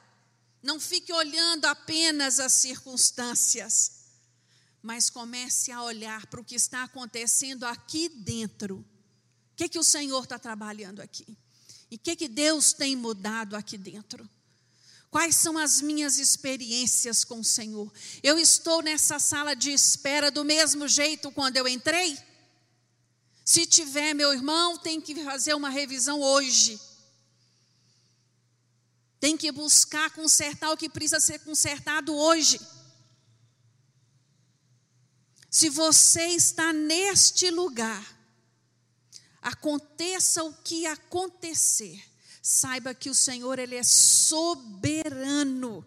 não 0.63 0.81
fique 0.81 1.13
olhando 1.13 1.67
apenas 1.67 2.41
as 2.41 2.55
circunstâncias, 2.55 3.93
mas 4.83 5.09
comece 5.11 5.71
a 5.71 5.83
olhar 5.83 6.27
para 6.27 6.41
o 6.41 6.45
que 6.45 6.57
está 6.57 6.83
acontecendo 6.83 7.65
aqui 7.65 8.09
dentro. 8.09 8.79
O 8.79 9.57
que, 9.57 9.69
que 9.69 9.79
o 9.79 9.85
Senhor 9.85 10.25
está 10.25 10.39
trabalhando 10.39 11.01
aqui? 11.01 11.39
E 11.91 11.97
o 11.97 11.99
que, 11.99 12.17
que 12.17 12.27
Deus 12.27 12.73
tem 12.73 12.97
mudado 12.97 13.55
aqui 13.55 13.79
dentro? 13.79 14.29
Quais 15.17 15.37
são 15.37 15.57
as 15.57 15.81
minhas 15.81 16.19
experiências 16.19 17.25
com 17.25 17.41
o 17.41 17.45
Senhor? 17.45 17.91
Eu 18.23 18.39
estou 18.39 18.83
nessa 18.83 19.19
sala 19.19 19.57
de 19.57 19.71
espera 19.71 20.31
do 20.31 20.45
mesmo 20.45 20.87
jeito 20.87 21.33
quando 21.33 21.57
eu 21.57 21.67
entrei? 21.67 22.19
Se 23.43 23.65
tiver, 23.65 24.13
meu 24.13 24.31
irmão, 24.35 24.77
tem 24.77 25.01
que 25.01 25.15
fazer 25.25 25.55
uma 25.55 25.71
revisão 25.71 26.21
hoje. 26.21 26.79
Tem 29.19 29.39
que 29.39 29.51
buscar 29.51 30.11
consertar 30.11 30.71
o 30.71 30.77
que 30.77 30.87
precisa 30.87 31.19
ser 31.19 31.39
consertado 31.39 32.15
hoje. 32.15 32.61
Se 35.51 35.71
você 35.71 36.27
está 36.27 36.75
neste 36.75 37.51
lugar, 37.51 38.07
aconteça 39.41 40.45
o 40.45 40.53
que 40.53 40.85
acontecer, 40.85 42.05
saiba 42.47 42.95
que 42.95 43.11
o 43.11 43.15
Senhor 43.15 43.59
ele 43.59 43.75
é 43.75 43.83
soberano 43.83 45.85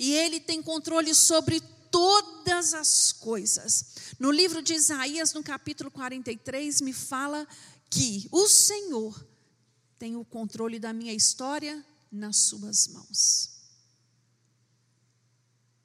e 0.00 0.12
ele 0.12 0.40
tem 0.40 0.60
controle 0.60 1.14
sobre 1.14 1.60
todas 1.92 2.74
as 2.74 3.12
coisas. 3.12 3.94
No 4.18 4.32
livro 4.32 4.62
de 4.62 4.74
Isaías, 4.74 5.32
no 5.32 5.44
capítulo 5.44 5.88
43, 5.88 6.80
me 6.80 6.92
fala 6.92 7.46
que 7.88 8.28
o 8.32 8.48
Senhor 8.48 9.24
tem 9.96 10.16
o 10.16 10.24
controle 10.24 10.80
da 10.80 10.92
minha 10.92 11.14
história 11.14 11.86
nas 12.10 12.36
suas 12.38 12.88
mãos. 12.88 13.50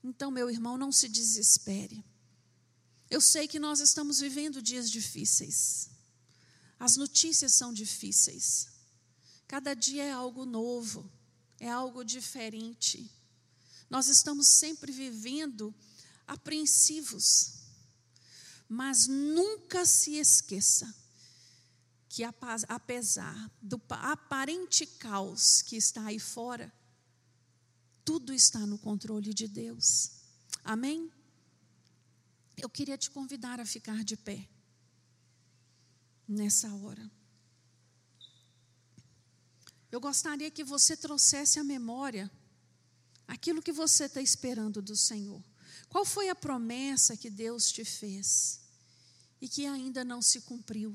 Então, 0.04 0.32
meu 0.32 0.50
irmão, 0.50 0.80
não 0.80 0.92
se 0.92 1.08
desespere. 1.08 2.04
Eu 3.08 3.22
sei 3.22 3.48
que 3.48 3.60
nós 3.60 3.80
estamos 3.80 4.20
vivendo 4.20 4.64
dias 4.64 4.90
difíceis. 4.90 5.92
As 6.80 6.98
notícias 6.98 7.54
são 7.54 7.72
difíceis. 7.72 8.74
Cada 9.48 9.74
dia 9.74 10.04
é 10.04 10.12
algo 10.12 10.46
novo, 10.46 11.10
é 11.60 11.70
algo 11.70 12.04
diferente. 12.04 13.10
Nós 13.90 14.08
estamos 14.08 14.48
sempre 14.60 14.92
vivendo 14.92 15.74
apreensivos. 16.28 17.54
Mas 18.68 19.08
nunca 19.08 19.86
se 19.86 20.16
esqueça 20.16 20.94
que, 22.10 22.24
apesar 22.24 23.52
do 23.62 23.82
aparente 23.90 24.86
caos 24.86 25.62
que 25.62 25.76
está 25.76 26.06
aí 26.06 26.20
fora, 26.20 26.74
tudo 28.04 28.34
está 28.34 28.66
no 28.66 28.78
controle 28.78 29.34
de 29.34 29.48
Deus. 29.48 30.12
Amém? 30.64 31.12
Eu 32.58 32.70
queria 32.70 32.98
te 32.98 33.12
convidar 33.12 33.60
a 33.60 33.66
ficar 33.66 34.04
de 34.04 34.16
pé 34.16 34.48
nessa 36.28 36.74
hora. 36.74 37.12
Eu 39.96 40.02
gostaria 40.02 40.52
que 40.52 40.62
você 40.62 40.98
trouxesse 40.98 41.58
à 41.58 41.64
memória 41.64 42.30
aquilo 43.26 43.62
que 43.62 43.72
você 43.72 44.04
está 44.04 44.22
esperando 44.22 44.82
do 44.82 44.94
Senhor. 44.94 45.42
Qual 45.88 46.04
foi 46.04 46.28
a 46.28 46.36
promessa 46.36 47.16
que 47.16 47.30
Deus 47.30 47.72
te 47.72 47.86
fez 47.86 48.60
e 49.40 49.48
que 49.48 49.66
ainda 49.66 50.04
não 50.04 50.22
se 50.22 50.42
cumpriu? 50.42 50.94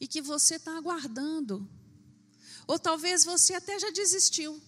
E 0.00 0.08
que 0.08 0.22
você 0.22 0.54
está 0.54 0.74
aguardando? 0.78 1.68
Ou 2.66 2.78
talvez 2.78 3.22
você 3.22 3.52
até 3.52 3.78
já 3.78 3.90
desistiu. 3.90 4.58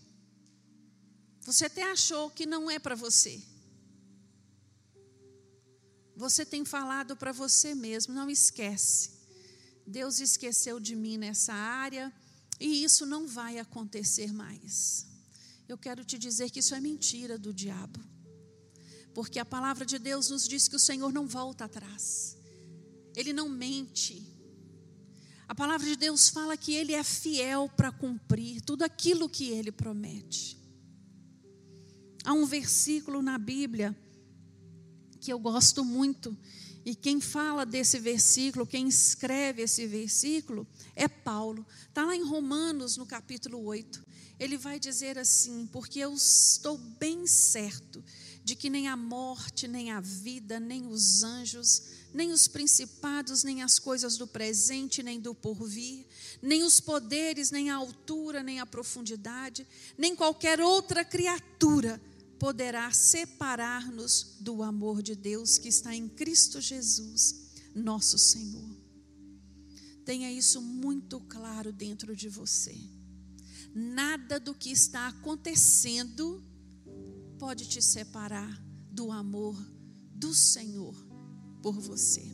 Você 1.41 1.65
até 1.65 1.91
achou 1.91 2.29
que 2.29 2.45
não 2.45 2.71
é 2.71 2.79
para 2.79 2.95
você. 2.95 3.43
você 6.15 6.45
tem 6.45 6.67
falado 6.67 7.17
para 7.17 7.33
você 7.33 7.75
mesmo, 7.75 8.13
não 8.13 8.29
esquece. 8.29 9.13
Deus 9.87 10.21
esqueceu 10.21 10.79
de 10.79 10.95
mim 10.95 11.17
nessa 11.17 11.55
área 11.55 12.13
e 12.59 12.83
isso 12.85 13.05
não 13.05 13.27
vai 13.27 13.59
acontecer 13.59 14.33
mais. 14.33 15.07
Eu 15.69 15.77
quero 15.77 16.05
te 16.05 16.19
dizer 16.19 16.51
que 16.51 16.61
isso 16.61 16.75
é 16.75 16.81
mentira 16.81 17.39
do 17.39 17.53
diabo. 17.53 18.01
Porque 19.15 19.39
a 19.39 19.45
palavra 19.45 19.85
de 19.85 19.99
Deus 19.99 20.31
nos 20.31 20.47
diz 20.47 20.69
que 20.69 20.77
o 20.77 20.81
Senhor 20.81 21.13
não 21.13 21.27
volta 21.27 21.65
atrás. 21.65 22.37
Ele 23.15 23.33
não 23.33 23.49
mente. 23.49 24.23
A 25.49 25.55
palavra 25.55 25.87
de 25.87 25.97
Deus 25.97 26.29
fala 26.29 26.57
que 26.57 26.73
ele 26.73 26.93
é 26.93 27.03
fiel 27.03 27.69
para 27.77 27.93
cumprir 27.93 28.61
tudo 28.61 28.83
aquilo 28.83 29.29
que 29.29 29.49
ele 29.49 29.73
promete. 29.73 30.59
Há 32.25 32.33
um 32.33 32.45
versículo 32.45 33.23
na 33.23 33.39
Bíblia 33.39 33.97
que 35.21 35.33
eu 35.33 35.39
gosto 35.39 35.85
muito, 35.85 36.37
e 36.87 36.95
quem 36.95 37.21
fala 37.21 37.67
desse 37.67 37.99
versículo, 37.99 38.65
quem 38.65 38.87
escreve 38.87 39.61
esse 39.63 39.89
versículo, 39.89 40.65
é 40.95 41.09
Paulo. 41.09 41.67
Está 41.89 42.05
lá 42.05 42.15
em 42.15 42.23
Romanos, 42.23 42.97
no 42.97 43.05
capítulo 43.05 43.61
8. 43.65 44.07
Ele 44.39 44.57
vai 44.57 44.79
dizer 44.79 45.19
assim: 45.19 45.67
Porque 45.73 45.99
eu 45.99 46.15
estou 46.15 46.79
bem 46.79 47.27
certo 47.27 48.05
de 48.45 48.55
que 48.55 48.71
nem 48.71 48.87
a 48.87 48.97
morte, 48.97 49.67
nem 49.67 49.91
a 49.91 50.01
vida, 50.01 50.61
nem 50.61 50.87
os 50.87 51.25
anjos, 51.25 51.83
nem 52.15 52.31
os 52.31 52.47
principados, 52.47 53.43
nem 53.43 53.65
as 53.65 53.81
coisas 53.81 54.17
do 54.17 54.29
presente, 54.29 55.03
nem 55.03 55.19
do 55.19 55.35
porvir, 55.35 56.07
nem 56.41 56.63
os 56.63 56.79
poderes, 56.79 57.51
nem 57.51 57.69
a 57.69 57.75
altura, 57.75 58.45
nem 58.45 58.61
a 58.61 58.67
profundidade, 58.67 59.67
nem 59.99 60.15
qualquer 60.15 60.61
outra 60.61 61.05
criatura 61.05 62.01
poderá 62.39 62.91
separar-nos 62.93 64.37
do 64.41 64.63
amor 64.63 65.03
de 65.03 65.15
Deus 65.15 65.59
que 65.59 65.69
está 65.69 65.95
em 65.95 66.09
Cristo 66.09 66.61
Jesus, 66.61 67.53
nosso 67.75 68.19
Senhor. 68.19 68.77
Tenha 70.05 70.31
isso 70.31 70.61
muito 70.61 71.21
claro 71.21 71.73
dentro 71.73 72.15
de 72.15 72.29
você. 72.29 72.79
Nada 73.75 74.39
do 74.39 74.55
que 74.55 74.71
está 74.71 75.09
acontecendo 75.09 76.43
pode 77.39 77.69
te 77.69 77.83
separar 77.83 78.63
do 78.91 79.11
amor 79.11 79.57
do 80.15 80.33
Senhor 80.35 80.95
por 81.63 81.79
você. 81.79 82.25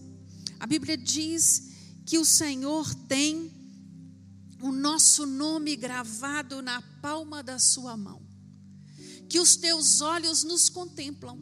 A 0.61 0.67
Bíblia 0.67 0.97
diz 0.97 1.71
que 2.07 2.19
o 2.19 2.25
Senhor 2.25 2.95
tem 3.07 3.51
o 4.61 4.71
nosso 4.71 5.27
nome 5.27 5.75
gravado 5.75 6.63
na 6.63 6.81
palma 7.01 7.43
da 7.43 7.59
sua 7.59 7.97
mão, 7.97 8.22
que 9.33 9.41
os 9.41 9.57
teus 9.57 10.03
olhos 10.03 10.45
nos 10.45 10.68
contemplam, 10.68 11.41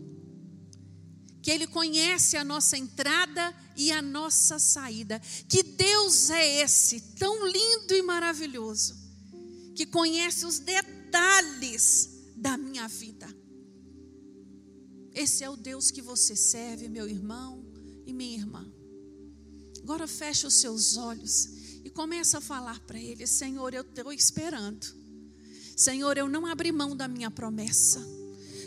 que 1.42 1.50
Ele 1.50 1.66
conhece 1.66 2.36
a 2.36 2.44
nossa 2.44 2.78
entrada 2.78 3.52
e 3.76 3.90
a 3.90 4.00
nossa 4.00 4.60
saída. 4.60 5.18
Que 5.48 5.64
Deus 5.64 6.30
é 6.30 6.62
esse, 6.62 7.00
tão 7.16 7.44
lindo 7.44 7.92
e 7.92 8.00
maravilhoso, 8.00 8.94
que 9.74 9.84
conhece 9.84 10.46
os 10.46 10.60
detalhes 10.60 12.10
da 12.36 12.56
minha 12.56 12.86
vida. 12.86 13.26
Esse 15.12 15.42
é 15.42 15.50
o 15.50 15.56
Deus 15.56 15.90
que 15.90 16.00
você 16.00 16.36
serve, 16.36 16.88
meu 16.88 17.08
irmão, 17.08 17.60
e 18.06 18.12
minha 18.12 18.38
irmã. 18.38 18.72
Agora 19.82 20.06
fecha 20.06 20.46
os 20.46 20.54
seus 20.54 20.96
olhos 20.96 21.46
e 21.84 21.90
começa 21.90 22.38
a 22.38 22.40
falar 22.40 22.78
para 22.86 23.00
ele: 23.00 23.26
Senhor, 23.26 23.74
eu 23.74 23.82
estou 23.82 24.12
esperando. 24.12 24.99
Senhor, 25.80 26.18
eu 26.18 26.28
não 26.28 26.44
abri 26.44 26.70
mão 26.70 26.94
da 26.94 27.08
minha 27.08 27.30
promessa. 27.30 28.06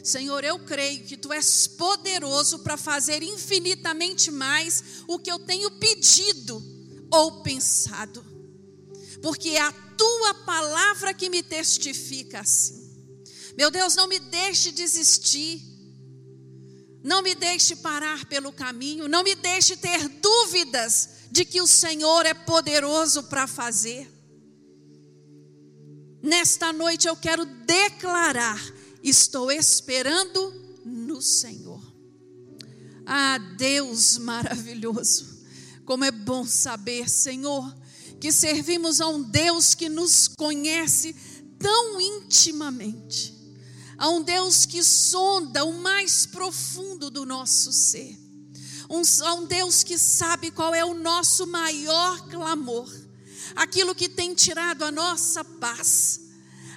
Senhor, 0.04 0.44
eu 0.44 0.58
creio 0.66 1.04
que 1.04 1.16
tu 1.16 1.32
és 1.32 1.68
poderoso 1.68 2.64
para 2.64 2.76
fazer 2.76 3.22
infinitamente 3.22 4.32
mais 4.32 4.84
o 5.08 5.20
que 5.20 5.32
eu 5.32 5.38
tenho 5.38 5.70
pedido 5.78 6.60
ou 7.12 7.44
pensado. 7.44 8.26
Porque 9.22 9.50
é 9.50 9.62
a 9.62 9.72
tua 9.72 10.34
palavra 10.44 11.14
que 11.14 11.30
me 11.30 11.44
testifica 11.44 12.40
assim. 12.40 12.92
Meu 13.56 13.70
Deus, 13.70 13.94
não 13.96 14.08
me 14.08 14.18
deixe 14.18 14.72
desistir. 14.72 15.62
Não 17.04 17.22
me 17.22 17.36
deixe 17.36 17.76
parar 17.76 18.26
pelo 18.26 18.52
caminho, 18.52 19.08
não 19.08 19.24
me 19.24 19.36
deixe 19.36 19.78
ter 19.78 20.08
dúvidas 20.08 21.10
de 21.30 21.46
que 21.46 21.62
o 21.62 21.68
Senhor 21.68 22.26
é 22.26 22.34
poderoso 22.34 23.22
para 23.26 23.46
fazer. 23.46 24.13
Nesta 26.24 26.74
noite 26.74 27.08
eu 27.08 27.16
quero 27.16 27.46
declarar: 27.46 28.60
estou 29.04 29.52
esperando 29.52 30.80
no 30.84 31.22
Senhor. 31.22 31.84
Ah, 33.06 33.38
Deus 33.58 34.18
maravilhoso, 34.18 35.46
como 35.86 36.06
é 36.06 36.12
bom 36.12 36.46
saber, 36.46 37.10
Senhor, 37.10 37.76
que 38.20 38.32
servimos 38.32 39.02
a 39.02 39.08
um 39.08 39.22
Deus 39.22 39.76
que 39.76 39.90
nos 39.90 40.30
conhece 40.30 41.14
tão 41.60 42.00
intimamente 42.00 43.34
a 43.98 44.10
um 44.10 44.22
Deus 44.22 44.66
que 44.66 44.84
sonda 44.84 45.64
o 45.64 45.74
mais 45.74 46.26
profundo 46.26 47.10
do 47.10 47.26
nosso 47.26 47.72
ser, 47.72 48.20
um, 48.90 49.02
a 49.26 49.34
um 49.36 49.46
Deus 49.46 49.84
que 49.84 49.98
sabe 49.98 50.52
qual 50.52 50.74
é 50.76 50.84
o 50.84 50.94
nosso 50.94 51.48
maior 51.48 52.28
clamor, 52.28 52.92
aquilo 53.56 53.96
que 53.96 54.10
tem 54.10 54.34
tirado 54.34 54.84
a 54.84 54.92
nossa 54.92 55.44
paz, 55.44 56.20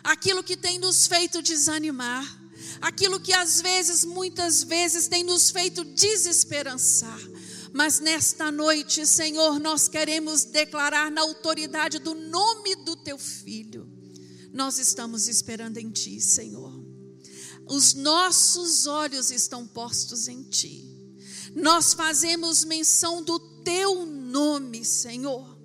aquilo 0.02 0.42
que 0.42 0.56
tem 0.56 0.78
nos 0.78 1.06
feito 1.06 1.42
desanimar, 1.42 2.24
aquilo 2.80 3.20
que 3.20 3.32
às 3.32 3.60
vezes, 3.60 4.04
muitas 4.04 4.62
vezes, 4.62 5.08
tem 5.08 5.24
nos 5.24 5.50
feito 5.50 5.84
desesperançar. 5.84 7.20
Mas 7.72 8.00
nesta 8.00 8.50
noite, 8.50 9.06
Senhor, 9.06 9.58
nós 9.58 9.88
queremos 9.88 10.44
declarar 10.44 11.10
na 11.10 11.20
autoridade 11.20 11.98
do 11.98 12.14
nome 12.14 12.74
do 12.76 12.96
Teu 12.96 13.18
Filho. 13.18 13.88
Nós 14.52 14.78
estamos 14.78 15.28
esperando 15.28 15.76
em 15.76 15.90
Ti, 15.90 16.20
Senhor 16.20 16.86
os 17.68 17.94
nossos 17.94 18.86
olhos 18.86 19.30
estão 19.30 19.66
postos 19.66 20.28
em 20.28 20.42
Ti. 20.44 20.84
Nós 21.54 21.94
fazemos 21.94 22.64
menção 22.64 23.22
do 23.22 23.38
Teu 23.64 24.06
nome, 24.06 24.84
Senhor. 24.84 25.55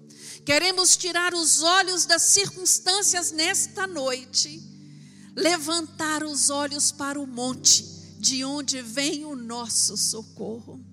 Queremos 0.45 0.97
tirar 0.97 1.33
os 1.33 1.61
olhos 1.61 2.05
das 2.05 2.23
circunstâncias 2.23 3.31
nesta 3.31 3.85
noite, 3.85 4.61
levantar 5.35 6.23
os 6.23 6.49
olhos 6.49 6.91
para 6.91 7.19
o 7.19 7.27
monte, 7.27 7.83
de 8.19 8.43
onde 8.43 8.81
vem 8.81 9.25
o 9.25 9.35
nosso 9.35 9.95
socorro. 9.95 10.83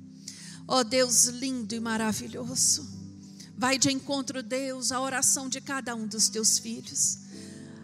Ó 0.66 0.78
oh 0.80 0.84
Deus 0.84 1.26
lindo 1.26 1.74
e 1.74 1.80
maravilhoso, 1.80 2.86
vai 3.56 3.78
de 3.78 3.90
encontro, 3.90 4.42
Deus, 4.42 4.92
à 4.92 5.00
oração 5.00 5.48
de 5.48 5.60
cada 5.60 5.94
um 5.94 6.06
dos 6.06 6.28
teus 6.28 6.58
filhos 6.58 7.27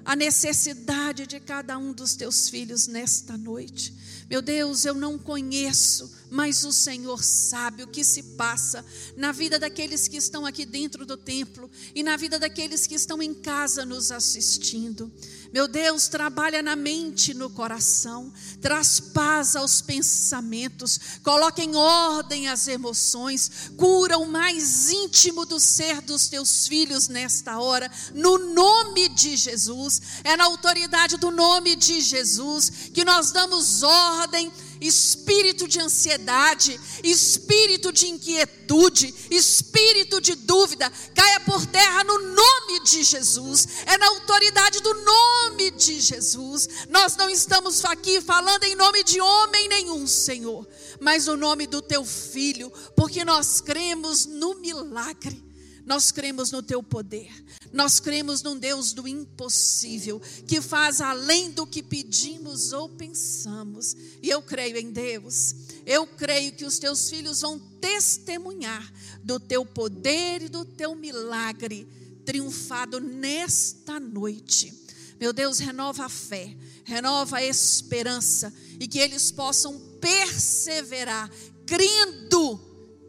a 0.05 0.15
necessidade 0.15 1.27
de 1.27 1.41
cada 1.41 1.79
um 1.79 1.93
dos 1.93 2.15
teus 2.15 2.49
filhos 2.49 2.87
nesta 2.87 3.37
noite. 3.37 3.95
Meu 4.29 4.43
Deus, 4.43 4.85
eu 4.85 4.95
não 4.95 5.19
conheço, 5.19 6.13
mas 6.31 6.65
o 6.65 6.73
Senhor 6.73 7.23
sabe 7.23 7.83
o 7.83 7.89
que 7.89 8.03
se 8.03 8.23
passa 8.23 8.85
na 9.17 9.33
vida 9.33 9.59
daqueles 9.59 10.09
que 10.09 10.17
estão 10.17 10.45
aqui 10.47 10.65
dentro 10.65 11.05
do 11.07 11.17
templo 11.17 11.71
e 11.95 12.03
na 12.03 12.17
vida 12.17 12.39
daqueles 12.39 12.87
que 12.87 12.95
estão 12.95 13.23
em 13.23 13.35
casa 13.35 13.85
nos 13.85 14.11
assistindo. 14.11 15.13
Meu 15.55 15.69
Deus, 15.69 16.09
trabalha 16.09 16.61
na 16.65 16.75
mente 16.75 17.31
e 17.31 17.35
no 17.35 17.49
coração, 17.49 18.33
traz 18.61 18.99
paz 18.99 19.55
aos 19.55 19.81
pensamentos, 19.81 20.99
coloca 21.23 21.63
em 21.63 21.77
ordem 21.77 22.49
as 22.49 22.67
emoções, 22.67 23.71
cura 23.77 24.19
o 24.19 24.27
mais 24.27 24.91
íntimo 24.91 25.47
do 25.47 25.61
ser 25.61 26.01
dos 26.01 26.27
teus 26.27 26.67
filhos 26.67 27.07
nesta 27.07 27.61
hora, 27.61 27.89
no 28.13 28.37
nome 28.53 29.09
de 29.11 29.37
Jesus. 29.37 30.03
É 30.25 30.37
na 30.37 30.43
autoridade 30.43 31.19
do 31.19 31.31
nome 31.31 31.77
de 31.77 32.01
Jesus 32.01 32.91
que 32.93 33.05
nós 33.05 33.31
damos 33.31 33.85
ordem 33.85 34.53
espírito 34.87 35.69
de 35.69 35.81
ansiedade, 35.81 36.81
espírito 37.03 37.93
de 37.93 38.09
inquietude, 38.09 39.15
espírito 39.31 40.21
de 40.21 40.35
dúvida, 40.35 40.91
caia 41.15 41.41
por 41.41 41.65
terra 41.67 42.05
no 42.05 42.19
nome 42.19 42.81
de 42.85 43.03
Jesus. 43.05 43.69
É 43.87 43.99
na 43.99 44.09
autoridade 44.09 44.81
do 44.81 44.95
nome 44.95 45.71
de 45.73 46.01
Jesus. 46.01 46.69
Nós 46.89 47.17
não 47.17 47.29
estamos 47.29 47.85
aqui 47.85 48.21
falando 48.21 48.65
em 48.65 48.75
nome 48.75 49.05
de 49.05 49.21
homem 49.21 49.69
nenhum, 49.69 50.07
Senhor, 50.07 50.67
mas 51.01 51.27
no 51.27 51.37
nome 51.37 51.67
do 51.67 51.83
teu 51.83 52.05
filho, 52.05 52.73
porque 52.97 53.25
nós 53.25 53.61
cremos 53.61 54.27
no 54.27 54.55
milagre. 54.55 55.44
Nós 55.85 56.11
cremos 56.11 56.51
no 56.51 56.63
teu 56.63 56.83
poder. 56.83 57.31
Nós 57.73 58.01
cremos 58.01 58.43
num 58.43 58.59
Deus 58.59 58.93
do 58.93 59.07
impossível, 59.07 60.21
que 60.47 60.61
faz 60.61 61.01
além 61.01 61.51
do 61.51 61.67
que 61.67 61.83
pedimos 61.83 62.73
ou 62.73 62.89
pensamos. 62.89 63.95
E 64.23 64.31
eu 64.31 64.41
creio 64.41 64.79
em 64.79 64.91
Deus. 64.91 65.55
Eu 65.85 66.07
creio 66.07 66.53
que 66.53 66.65
os 66.65 66.79
teus 66.79 67.11
filhos 67.11 67.43
vão 67.43 67.59
testemunhar 67.81 68.93
do 69.23 69.39
teu 69.39 69.67
poder 69.67 70.43
e 70.43 70.49
do 70.49 70.65
teu 70.65 70.95
milagre 70.95 71.87
triunfado 72.25 73.01
nesta 73.01 74.01
noite. 74.01 74.73
Meu 75.21 75.33
Deus, 75.33 75.59
renova 75.59 76.07
a 76.07 76.09
fé, 76.09 76.57
renova 76.85 77.37
a 77.37 77.45
esperança 77.45 78.53
e 78.81 78.89
que 78.89 78.99
eles 78.99 79.31
possam 79.31 79.79
perseverar, 80.01 81.31
crendo 81.67 82.61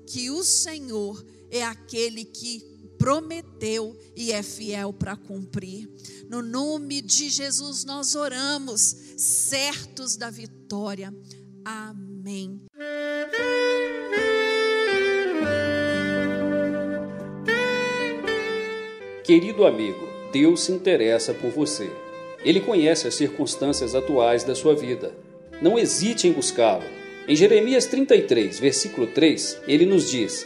que 0.08 0.30
o 0.30 0.44
Senhor 0.44 1.26
é 1.58 1.64
aquele 1.64 2.26
que 2.26 2.62
prometeu 2.98 3.96
e 4.16 4.32
é 4.32 4.42
fiel 4.42 4.92
para 4.92 5.16
cumprir. 5.16 5.90
No 6.30 6.42
nome 6.42 7.02
de 7.02 7.30
Jesus 7.30 7.84
nós 7.86 8.16
oramos, 8.16 8.82
certos 9.18 10.16
da 10.16 10.30
vitória. 10.30 11.14
Amém. 11.64 12.62
Querido 19.24 19.66
amigo, 19.66 20.08
Deus 20.32 20.62
se 20.62 20.72
interessa 20.72 21.34
por 21.34 21.50
você. 21.52 21.90
Ele 22.44 22.60
conhece 22.60 23.08
as 23.08 23.16
circunstâncias 23.16 23.96
atuais 23.96 24.44
da 24.44 24.54
sua 24.54 24.76
vida. 24.76 25.16
Não 25.62 25.80
hesite 25.80 26.28
em 26.28 26.32
buscá-lo. 26.32 26.84
Em 27.28 27.36
Jeremias 27.36 27.88
33, 27.88 28.60
versículo 28.60 29.08
3, 29.08 29.62
ele 29.68 29.86
nos 29.88 30.12
diz: 30.12 30.46